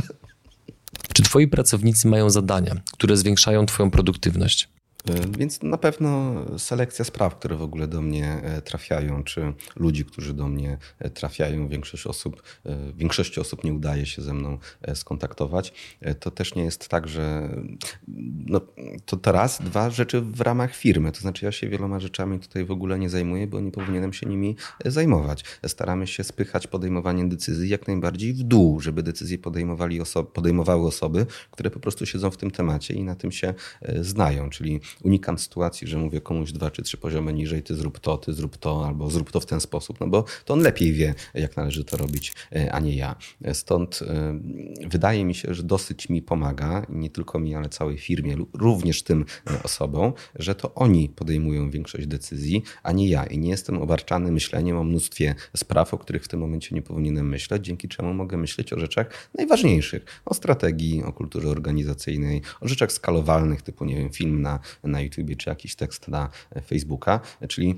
[1.13, 4.69] Czy twoi pracownicy mają zadania, które zwiększają twoją produktywność?
[5.09, 10.06] E, więc na pewno selekcja spraw, które w ogóle do mnie e, trafiają, czy ludzi,
[10.06, 12.43] którzy do mnie e, trafiają, większość osób,
[12.95, 14.58] większości osób nie udaje się ze mną
[14.93, 15.73] skontaktować.
[16.19, 17.49] To też nie jest tak, że
[18.45, 18.62] no,
[19.06, 21.12] to teraz dwa rzeczy w ramach firmy.
[21.12, 24.25] To znaczy ja się wieloma rzeczami tutaj w ogóle nie zajmuję, bo nie powinienem się
[24.25, 25.43] nimi zajmować.
[25.67, 31.25] Staramy się spychać podejmowanie decyzji jak najbardziej w dół, żeby decyzje podejmowali oso podejmowały osoby,
[31.52, 33.54] które po prostu siedzą w tym temacie i na tym się
[34.02, 38.17] znają, czyli unikam sytuacji, że mówię komuś dwa czy trzy poziomy niżej, ty zrób to,
[38.17, 41.15] ty zrób to, albo zrób to w ten sposób, no bo to on lepiej wie,
[41.33, 43.15] jak należy to robić, e, a nie ja.
[43.54, 44.39] Stąd e,
[44.87, 49.25] wydaje mi się, że dosyć mi pomaga, nie tylko mi, ale całej firmie, również tym
[49.52, 53.25] e, osobom, że to oni podejmują większość decyzji, a nie ja.
[53.25, 57.29] I nie jestem obarczany myśleniem o mnóstwie spraw, o których w tym momencie nie powinienem
[57.29, 62.92] myśleć, dzięki czemu mogę myśleć o rzeczach najważniejszych, o strategii, o kulturze organizacyjnej, o rzeczach
[62.92, 66.29] skalowalnych, typu, nie wiem, film na na YouTubie czy jakiś tekst na
[66.67, 67.19] Facebooka.
[67.48, 67.75] Czyli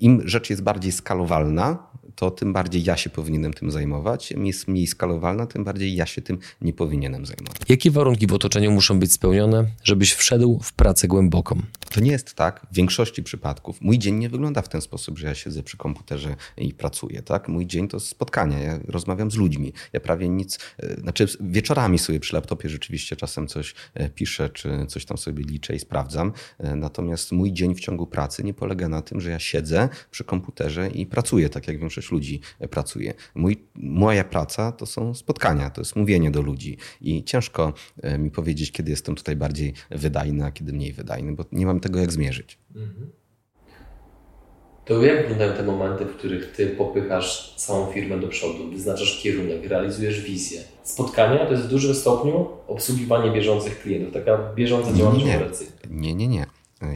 [0.00, 1.88] im rzecz jest bardziej skalowalna,
[2.18, 4.32] to tym bardziej ja się powinienem tym zajmować.
[4.32, 7.56] Im jest mniej skalowalna, tym bardziej ja się tym nie powinienem zajmować.
[7.68, 11.62] Jakie warunki w otoczeniu muszą być spełnione, żebyś wszedł w pracę głęboką?
[11.90, 12.66] To nie jest tak.
[12.72, 16.36] W większości przypadków mój dzień nie wygląda w ten sposób, że ja siedzę przy komputerze
[16.56, 17.22] i pracuję.
[17.22, 17.48] Tak?
[17.48, 18.58] Mój dzień to spotkania.
[18.58, 19.72] Ja rozmawiam z ludźmi.
[19.92, 24.86] Ja prawie nic, e, znaczy wieczorami sobie przy laptopie rzeczywiście czasem coś e, piszę, czy
[24.88, 26.32] coś tam sobie liczę i sprawdzam.
[26.58, 30.24] E, natomiast mój dzień w ciągu pracy nie polega na tym, że ja siedzę przy
[30.24, 32.40] komputerze i pracuję, tak jak większość ludzi
[32.70, 33.14] pracuje.
[33.34, 37.72] Mój, moja praca to są spotkania, to jest mówienie do ludzi i ciężko
[38.18, 41.98] mi powiedzieć, kiedy jestem tutaj bardziej wydajny, a kiedy mniej wydajny, bo nie mam tego
[41.98, 42.58] jak zmierzyć.
[42.76, 43.10] Mhm.
[44.84, 49.66] To jak wyglądają te momenty, w których ty popychasz całą firmę do przodu, wyznaczasz kierunek,
[49.66, 50.60] realizujesz wizję?
[50.82, 55.72] Spotkania to jest w dużym stopniu obsługiwanie bieżących klientów, taka bieżąca działalność operacyjna.
[55.90, 56.46] Nie, nie, nie.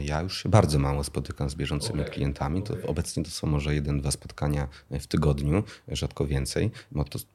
[0.01, 2.13] Ja już się bardzo mało spotykam z bieżącymi okay.
[2.13, 2.63] klientami.
[2.63, 2.87] To okay.
[2.87, 6.71] Obecnie to są może jeden, dwa spotkania w tygodniu, rzadko więcej.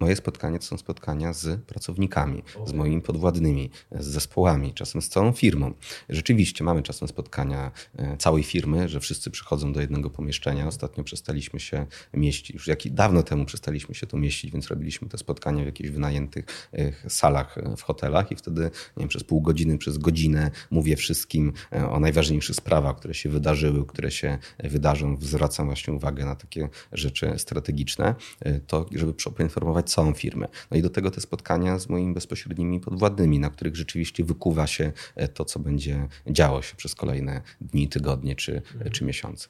[0.01, 2.69] Moje spotkania to są spotkania z pracownikami, okay.
[2.69, 5.73] z moimi podwładnymi, z zespołami, czasem z całą firmą.
[6.09, 10.67] Rzeczywiście mamy czasem spotkania e, całej firmy, że wszyscy przychodzą do jednego pomieszczenia.
[10.67, 15.19] Ostatnio przestaliśmy się mieścić, już jak dawno temu przestaliśmy się tu mieścić, więc robiliśmy te
[15.19, 19.41] spotkania w jakichś wynajętych e, salach e, w hotelach i wtedy nie wiem, przez pół
[19.41, 21.53] godziny, przez godzinę mówię wszystkim
[21.91, 26.69] o najważniejszych najważniejszych sprawach, które się wydarzyły, które się wydarzą, zwracam właśnie uwagę na takie
[26.93, 30.49] rzeczy strategiczne, e, to żeby poinformować całą firmę.
[30.71, 34.93] No i do tego te spotkania z moimi bezpośrednimi podwładnymi, na których rzeczywiście wykuwa się
[35.17, 38.63] e, to, co będzie działo się przez kolejne dni, tygodnie czy,
[38.93, 39.49] czy miesiące.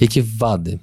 [0.00, 0.78] Jakie wady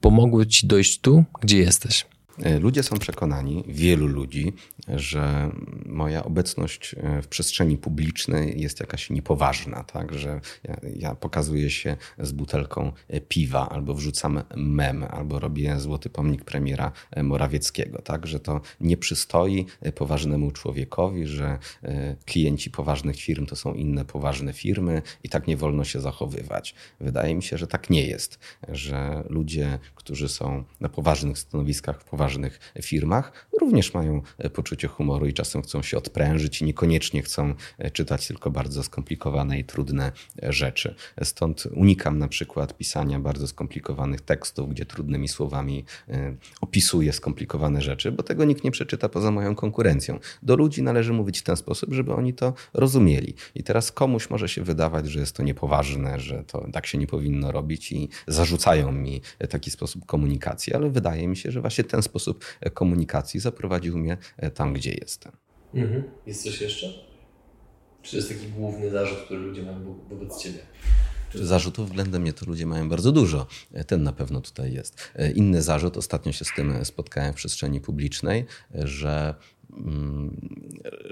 [0.00, 2.06] pomogły ci dojść tu, gdzie jesteś?
[2.42, 4.52] E, ludzie są przekonani, wielu ludzi,
[4.88, 5.50] że
[5.86, 10.14] moja obecność e, w przestrzeni publicznej jest jakaś niepoważna, tak?
[10.14, 16.10] że ja, ja pokazuję się z butelką e, piwa, albo wrzucam mem, albo robię złoty
[16.10, 18.26] pomnik premiera Morawieckiego, tak?
[18.26, 21.58] że to nie przystoi poważnemu człowiekowi, że
[22.24, 26.74] klienci poważnych firm to są inne poważne firmy i tak nie wolno się zachowywać.
[27.00, 32.04] Wydaje mi się, że tak nie jest, że ludzie, którzy są na poważnych stanowiskach, w
[32.04, 37.22] poważnych poważnych firmach również mają e, poczucie humoru i czasem chcą się odprężyć i niekoniecznie
[37.22, 40.12] chcą e, czytać tylko bardzo skomplikowane i trudne
[40.42, 40.94] e, rzeczy.
[41.22, 45.84] Stąd unikam na przykład pisania bardzo skomplikowanych tekstów, gdzie trudnymi słowami
[46.60, 50.18] opisuję skomplikowane rzeczy, bo tego nikt nie przeczyta poza moją konkurencją.
[50.42, 53.34] Do ludzi należy mówić w ten sposób, żeby oni to rozumieli.
[53.54, 57.06] I teraz komuś może się wydawać, że jest to niepoważne, że to tak się nie
[57.06, 59.20] powinno robić i zarzucają mi
[59.50, 62.44] taki sposób komunikacji, ale wydaje mi się, że właśnie ten sposób sposób
[62.74, 65.32] komunikacji zaprowadził mnie e, tam, gdzie jestem.
[65.74, 66.02] Mhm.
[66.26, 66.86] Jest coś jeszcze?
[68.02, 70.58] Czy to jest taki główny zarzut, który ludzie mają wobec Ciebie?
[71.34, 73.46] Zarzutów względem mnie to ludzie mają bardzo dużo.
[73.72, 75.10] E, ten na pewno tutaj jest.
[75.14, 79.34] E, inny zarzut, ostatnio się z tym spotkałem w przestrzeni publicznej, że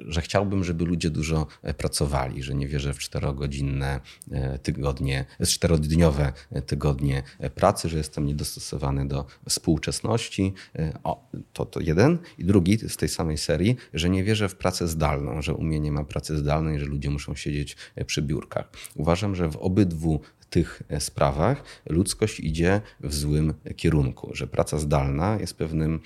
[0.06, 4.00] że chciałbym, żeby ludzie dużo e, pracowali, że nie wierzę w czterogodzinne
[4.30, 7.22] e, tygodnie, czterodniowe e, tygodnie
[7.54, 10.54] pracy, że jestem niedostosowany do współczesności.
[11.04, 12.18] O, to, to jeden.
[12.38, 15.80] I drugi z tej samej serii, że nie wierzę w pracę zdalną, że u mnie
[15.80, 18.70] nie ma pracy zdalnej, że ludzie muszą siedzieć przy biurkach.
[18.96, 20.20] Uważam, że w obydwu
[20.54, 26.00] tych sprawach ludzkość idzie w złym kierunku, że praca zdalna jest pewnym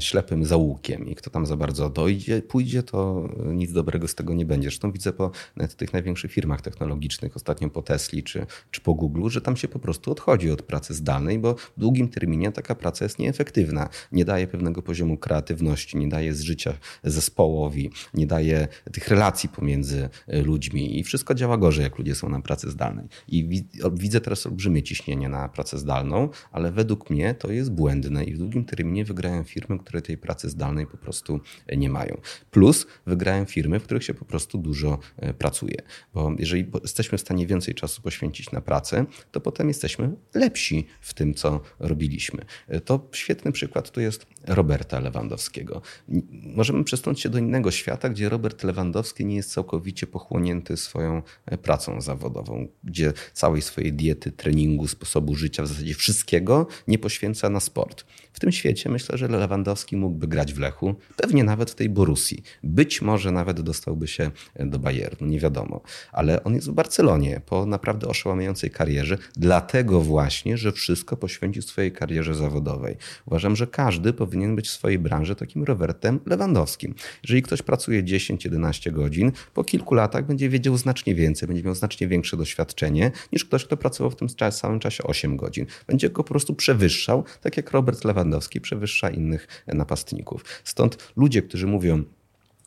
[0.00, 4.46] ślepym zaułkiem i kto tam za bardzo dojdzie, pójdzie, to nic dobrego z tego nie
[4.46, 4.68] będzie.
[4.68, 5.30] Zresztą widzę po
[5.76, 9.78] tych największych firmach technologicznych, ostatnio po Tesli czy, czy po Google, że tam się po
[9.78, 13.88] prostu odchodzi od pracy zdalnej, bo w długim terminie taka praca jest nieefektywna.
[14.12, 16.74] Nie daje pewnego poziomu kreatywności, nie daje zżycia
[17.04, 22.28] zespołowi, nie daje tych relacji pomiędzy e, ludźmi i wszystko działa gorzej, jak ludzie są
[22.28, 23.08] na pracy zdalnej.
[23.28, 28.34] I widzę teraz olbrzymie ciśnienie na pracę zdalną, ale według mnie to jest błędne i
[28.34, 31.40] w długim terminie wygrają firmy, które tej pracy zdalnej po prostu
[31.76, 32.20] nie mają.
[32.50, 35.82] Plus wygrają firmy, w których się po prostu dużo e, pracuje.
[36.14, 41.14] Bo jeżeli jesteśmy w stanie więcej czasu poświęcić na pracę, to potem jesteśmy lepsi w
[41.14, 42.44] tym, co robiliśmy.
[42.68, 45.82] E, to świetny przykład tu jest Roberta Lewandowskiego.
[46.30, 51.58] Możemy przesunąć się do innego świata, gdzie Robert Lewandowski nie jest całkowicie pochłonięty swoją e,
[51.58, 57.60] pracą zawodową, gdzie całej swojej diety, treningu, sposobu życia, w zasadzie wszystkiego nie poświęca na
[57.60, 58.04] sport.
[58.32, 62.42] W tym świecie myślę, że Lewandowski mógłby grać w Lechu, pewnie nawet w tej Borussii.
[62.62, 65.80] Być może nawet dostałby się do Bayernu, nie wiadomo.
[66.12, 71.92] Ale on jest w Barcelonie po naprawdę oszałamiającej karierze, dlatego właśnie, że wszystko poświęcił swojej
[71.92, 72.96] karierze zawodowej.
[73.26, 76.94] Uważam, że każdy powinien być w swojej branży takim Robertem Lewandowskim.
[77.22, 82.08] Jeżeli ktoś pracuje 10-11 godzin, po kilku latach będzie wiedział znacznie więcej, będzie miał znacznie
[82.08, 85.66] większe doświadczenie niż ktoś, kto pracował w tym samym czasie 8 godzin.
[85.86, 90.44] Będzie go po prostu przewyższał, tak jak Robert Lewandowski przewyższa innych napastników.
[90.64, 92.04] Stąd ludzie, którzy mówią,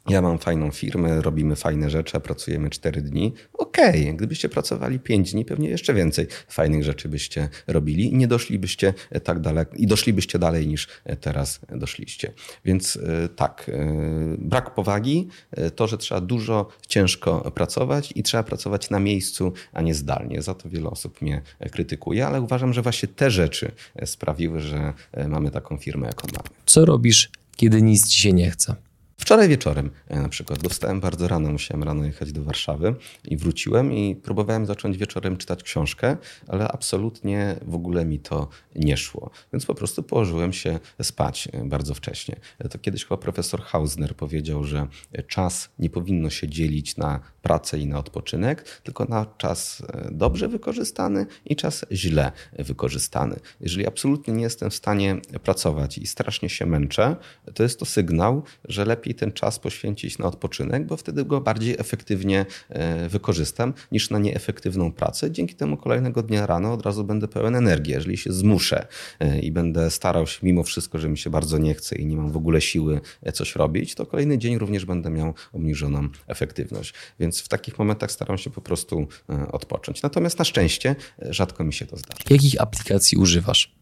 [0.10, 3.34] ja mam fajną firmę, robimy fajne rzeczy, pracujemy 4 dni.
[3.54, 4.14] Okej, okay.
[4.14, 8.94] gdybyście pracowali 5 dni, pewnie jeszcze więcej fajnych rzeczy byście robili i nie doszlibyście
[9.24, 10.88] tak daleko i doszlibyście dalej niż
[11.22, 12.34] teraz doszliście.
[12.66, 13.96] Więc e, tak, e,
[14.38, 19.82] brak powagi, e, to, że trzeba dużo ciężko pracować i trzeba pracować na miejscu, a
[19.82, 20.42] nie zdalnie.
[20.42, 21.42] Za to wiele osób mnie
[21.72, 23.72] krytykuje, ale uważam, że właśnie te rzeczy
[24.06, 24.94] sprawiły, że
[25.28, 26.50] mamy taką firmę, jaką mamy.
[26.66, 28.76] Co robisz, kiedy nic ci się nie chce?
[29.18, 32.96] Wczoraj wieczorem e, na przykład dostałem bardzo rano, musiałem rano jechać do Warszawy
[33.26, 38.98] i wróciłem i próbowałem zacząć wieczorem czytać książkę, ale absolutnie w ogóle mi to nie
[38.98, 39.30] szło.
[39.54, 42.36] Więc po prostu położyłem się spać e, bardzo wcześnie.
[42.60, 44.88] E, to kiedyś chyba profesor Hausner powiedział, że
[45.28, 51.26] czas nie powinno się dzielić na pracę i na odpoczynek, tylko na czas dobrze wykorzystany
[51.46, 53.40] i czas źle wykorzystany.
[53.62, 57.16] Jeżeli absolutnie nie jestem w stanie pracować i strasznie się męczę,
[57.54, 61.76] to jest to sygnał, że lepiej ten czas poświęcić na odpoczynek, bo wtedy go bardziej
[61.80, 65.32] efektywnie e, wykorzystam niż na nieefektywną pracę.
[65.32, 67.94] Dzięki temu kolejnego dnia rano od razu będę pełen energii.
[67.94, 68.88] Jeżeli się zmuszę
[69.20, 72.18] e, i będę starał się mimo wszystko, że mi się bardzo nie chce i nie
[72.18, 76.94] mam w ogóle siły e, coś robić, to kolejny dzień również będę miał obniżoną efektywność.
[77.20, 79.08] Więc w takich momentach staram się po prostu
[79.52, 80.02] odpocząć.
[80.02, 82.24] Natomiast na szczęście rzadko mi się to zdarza.
[82.30, 83.76] Jakich aplikacji używasz?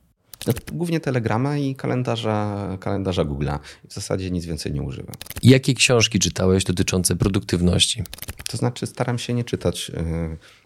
[0.47, 3.59] No, głównie Telegrama i kalendarza, kalendarza Google'a.
[3.89, 5.15] W zasadzie nic więcej nie używam.
[5.43, 8.03] Jakie książki czytałeś dotyczące produktywności?
[8.47, 9.91] To znaczy staram się nie czytać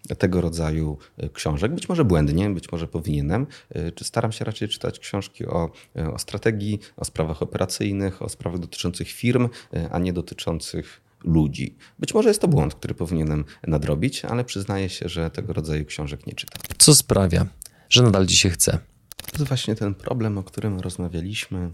[0.10, 1.76] e, tego rodzaju e, książek.
[1.76, 3.48] Być może błędnie, być może powinienem.
[3.76, 5.72] E, staram się raczej czytać książki o,
[6.14, 9.50] o strategii, o sprawach operacyjnych, o sprawach dotyczących firm,
[9.92, 11.76] a nie dotyczących ludzi.
[12.00, 16.28] Być może jest to błąd, który powinienem nadrobić, ale przyznaję się, że tego rodzaju książek
[16.28, 16.62] nie czytam.
[16.78, 17.46] Co sprawia,
[17.90, 18.80] że nadal ci się chce?
[19.18, 21.72] To jest właśnie ten problem, o którym rozmawialiśmy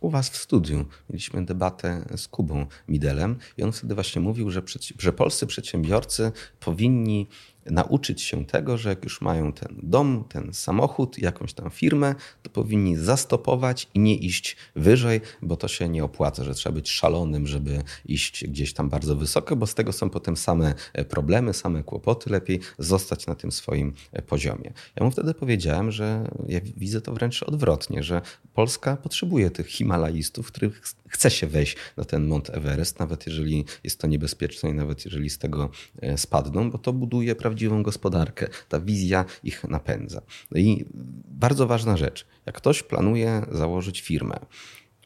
[0.00, 0.84] u Was w studiu.
[1.10, 4.62] Mieliśmy debatę z Kubą Midelem i on wtedy właśnie mówił, że,
[4.98, 7.28] że polscy przedsiębiorcy powinni
[7.66, 12.50] nauczyć się tego, że jak już mają ten dom, ten samochód, jakąś tam firmę, to
[12.50, 17.46] powinni zastopować i nie iść wyżej, bo to się nie opłaca, że trzeba być szalonym,
[17.46, 21.82] żeby iść gdzieś tam bardzo wysoko, bo z tego są potem same e, problemy, same
[21.82, 22.30] kłopoty.
[22.30, 24.72] Lepiej zostać na tym swoim e, poziomie.
[24.96, 28.22] Ja mu wtedy powiedziałem, że ja widzę to wręcz odwrotnie, że
[28.54, 30.82] Polska potrzebuje tych Himalajistów, których
[31.12, 35.30] chce się wejść na ten Mont Everest, nawet jeżeli jest to niebezpieczne i nawet jeżeli
[35.30, 35.70] z tego
[36.02, 38.48] e, spadną, bo to buduje prawdziwą gospodarkę.
[38.68, 40.22] Ta wizja ich napędza.
[40.54, 40.84] I
[41.28, 42.26] bardzo ważna rzecz.
[42.46, 44.38] Jak ktoś planuje założyć firmę,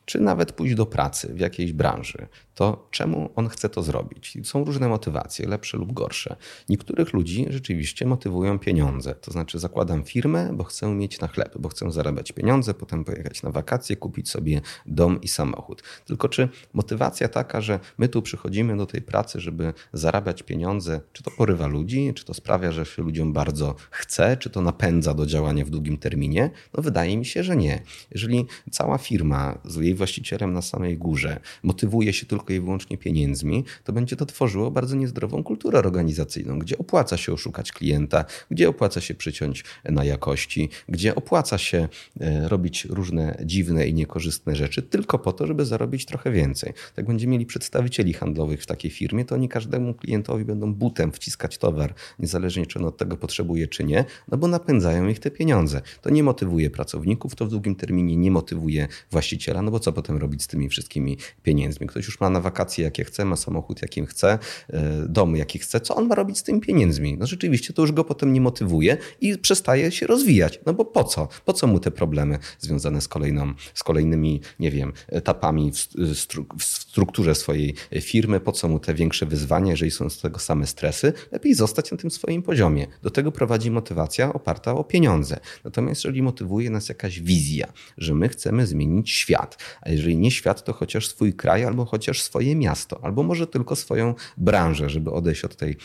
[0.04, 2.26] czy nawet pójść do pracy w jakiejś branży,
[2.56, 4.38] to czemu on chce to zrobić?
[4.44, 6.36] Są różne motywacje, lepsze lub gorsze.
[6.68, 9.14] Niektórych ludzi rzeczywiście motywują pieniądze.
[9.14, 13.42] To znaczy, zakładam firmę, bo chcę mieć na chleb, bo chcę zarabiać pieniądze, potem pojechać
[13.42, 15.82] na wakacje, kupić sobie dom i samochód.
[16.04, 21.22] Tylko czy motywacja taka, że my tu przychodzimy do tej pracy, żeby zarabiać pieniądze, czy
[21.22, 25.26] to porywa ludzi, czy to sprawia, że się ludziom bardzo chce, czy to napędza do
[25.26, 26.50] działania w długim terminie?
[26.76, 27.82] No wydaje mi się, że nie.
[28.10, 33.64] Jeżeli cała firma z jej właścicielem na samej górze motywuje się tylko i wyłącznie pieniędzmi,
[33.84, 39.00] to będzie to tworzyło bardzo niezdrową kulturę organizacyjną, gdzie opłaca się oszukać klienta, gdzie opłaca
[39.00, 41.88] się przyciąć na jakości, gdzie opłaca się
[42.20, 46.72] e, robić różne dziwne i niekorzystne rzeczy tylko po to, żeby zarobić trochę więcej.
[46.96, 51.58] Jak będziemy mieli przedstawicieli handlowych w takiej firmie, to oni każdemu klientowi będą butem wciskać
[51.58, 55.82] towar, niezależnie czy on od tego potrzebuje, czy nie, no bo napędzają ich te pieniądze.
[56.02, 60.16] To nie motywuje pracowników, to w długim terminie nie motywuje właściciela, no bo co potem
[60.16, 61.86] robić z tymi wszystkimi pieniędzmi?
[61.86, 64.38] Ktoś już ma na wakacje jakie chce, ma samochód jakim chce,
[64.70, 67.16] e, dom jaki chce, co on ma robić z tymi pieniędzmi?
[67.18, 70.60] No rzeczywiście to już go potem nie motywuje i przestaje się rozwijać.
[70.66, 71.28] No bo po co?
[71.44, 76.46] Po co mu te problemy związane z, kolejną, z kolejnymi, nie wiem, etapami w, stru
[76.58, 78.40] w strukturze swojej firmy?
[78.40, 81.12] Po co mu te większe wyzwania, jeżeli są z tego same stresy?
[81.32, 82.86] Lepiej zostać na tym swoim poziomie.
[83.02, 85.40] Do tego prowadzi motywacja oparta o pieniądze.
[85.64, 90.64] Natomiast jeżeli motywuje nas jakaś wizja, że my chcemy zmienić świat, a jeżeli nie świat,
[90.64, 95.44] to chociaż swój kraj albo chociaż swoje miasto, albo może tylko swoją branżę, żeby odejść
[95.44, 95.76] od tej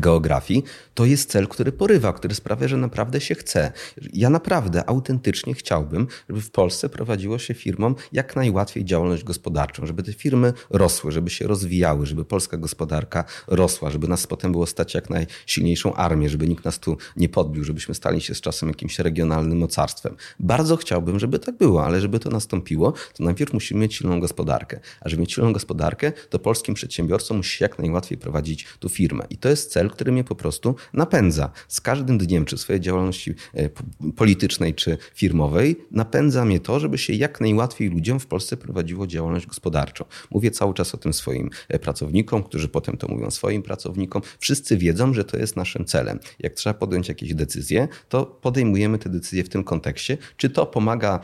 [0.00, 3.72] geografii, to jest cel, który porywa, który sprawia, że naprawdę się chce.
[4.12, 10.02] Ja naprawdę autentycznie chciałbym, żeby w Polsce prowadziło się firmom jak najłatwiej działalność gospodarczą, żeby
[10.02, 14.94] te firmy rosły, żeby się rozwijały, żeby polska gospodarka rosła, żeby nas potem było stać
[14.94, 18.98] jak najsilniejszą armię, żeby nikt nas tu nie podbił, żebyśmy stali się z czasem jakimś
[18.98, 20.16] regionalnym mocarstwem.
[20.40, 24.80] Bardzo chciałbym, żeby tak było, ale żeby to nastąpiło, to najpierw musimy mieć silną gospodarkę.
[25.00, 29.24] A żeby mieć silną gospodarkę, to polskim przedsiębiorcom musi jak najłatwiej prowadzić tu firmę.
[29.30, 31.50] I to jest cel, który mnie po prostu napędza.
[31.68, 33.68] Z każdym dniem, czy swojej działalności e,
[34.16, 39.46] politycznej, czy firmowej, napędza mnie to, żeby się jak najłatwiej ludziom w Polsce prowadziło działalność
[39.46, 40.04] gospodarczą.
[40.30, 44.22] Mówię cały czas o tym swoim e, pracownikom, którzy potem to mówią swoim pracownikom.
[44.38, 46.18] Wszyscy wiedzą, że to jest naszym celem.
[46.38, 51.20] Jak trzeba podjąć jakieś decyzje, to podejmujemy te decyzje w tym kontekście, czy to pomaga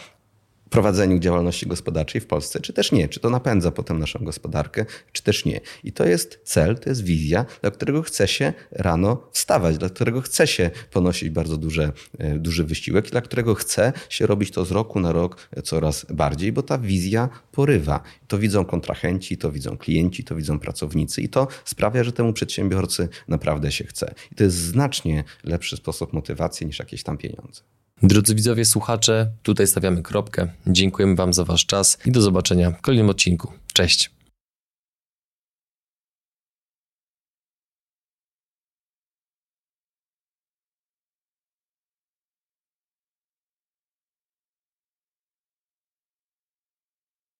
[0.73, 3.09] prowadzeniu działalności gospodarczej w Polsce, czy też nie.
[3.09, 5.61] Czy to napędza potem naszą gospodarkę, czy też nie.
[5.85, 10.21] I to jest cel, to jest wizja, dla którego chce się rano wstawać, dla którego
[10.21, 14.65] chce się ponosić bardzo duże, e, duży wysiłek i dla którego chce się robić to
[14.65, 18.03] z roku na rok coraz bardziej, bo ta wizja porywa.
[18.29, 23.09] To widzą kontrahenci, to widzą klienci, to widzą pracownicy i to sprawia, że temu przedsiębiorcy
[23.29, 24.15] naprawdę się chce.
[24.33, 27.63] I to jest znacznie lepszy sposób motywacji niż jakieś tam pieniądze.
[28.03, 30.49] Drodzy widzowie, słuchacze, tutaj stawiamy kropkę.
[30.67, 33.53] Dziękujemy Wam za Wasz czas i do zobaczenia w kolejnym odcinku.
[33.73, 34.11] Cześć.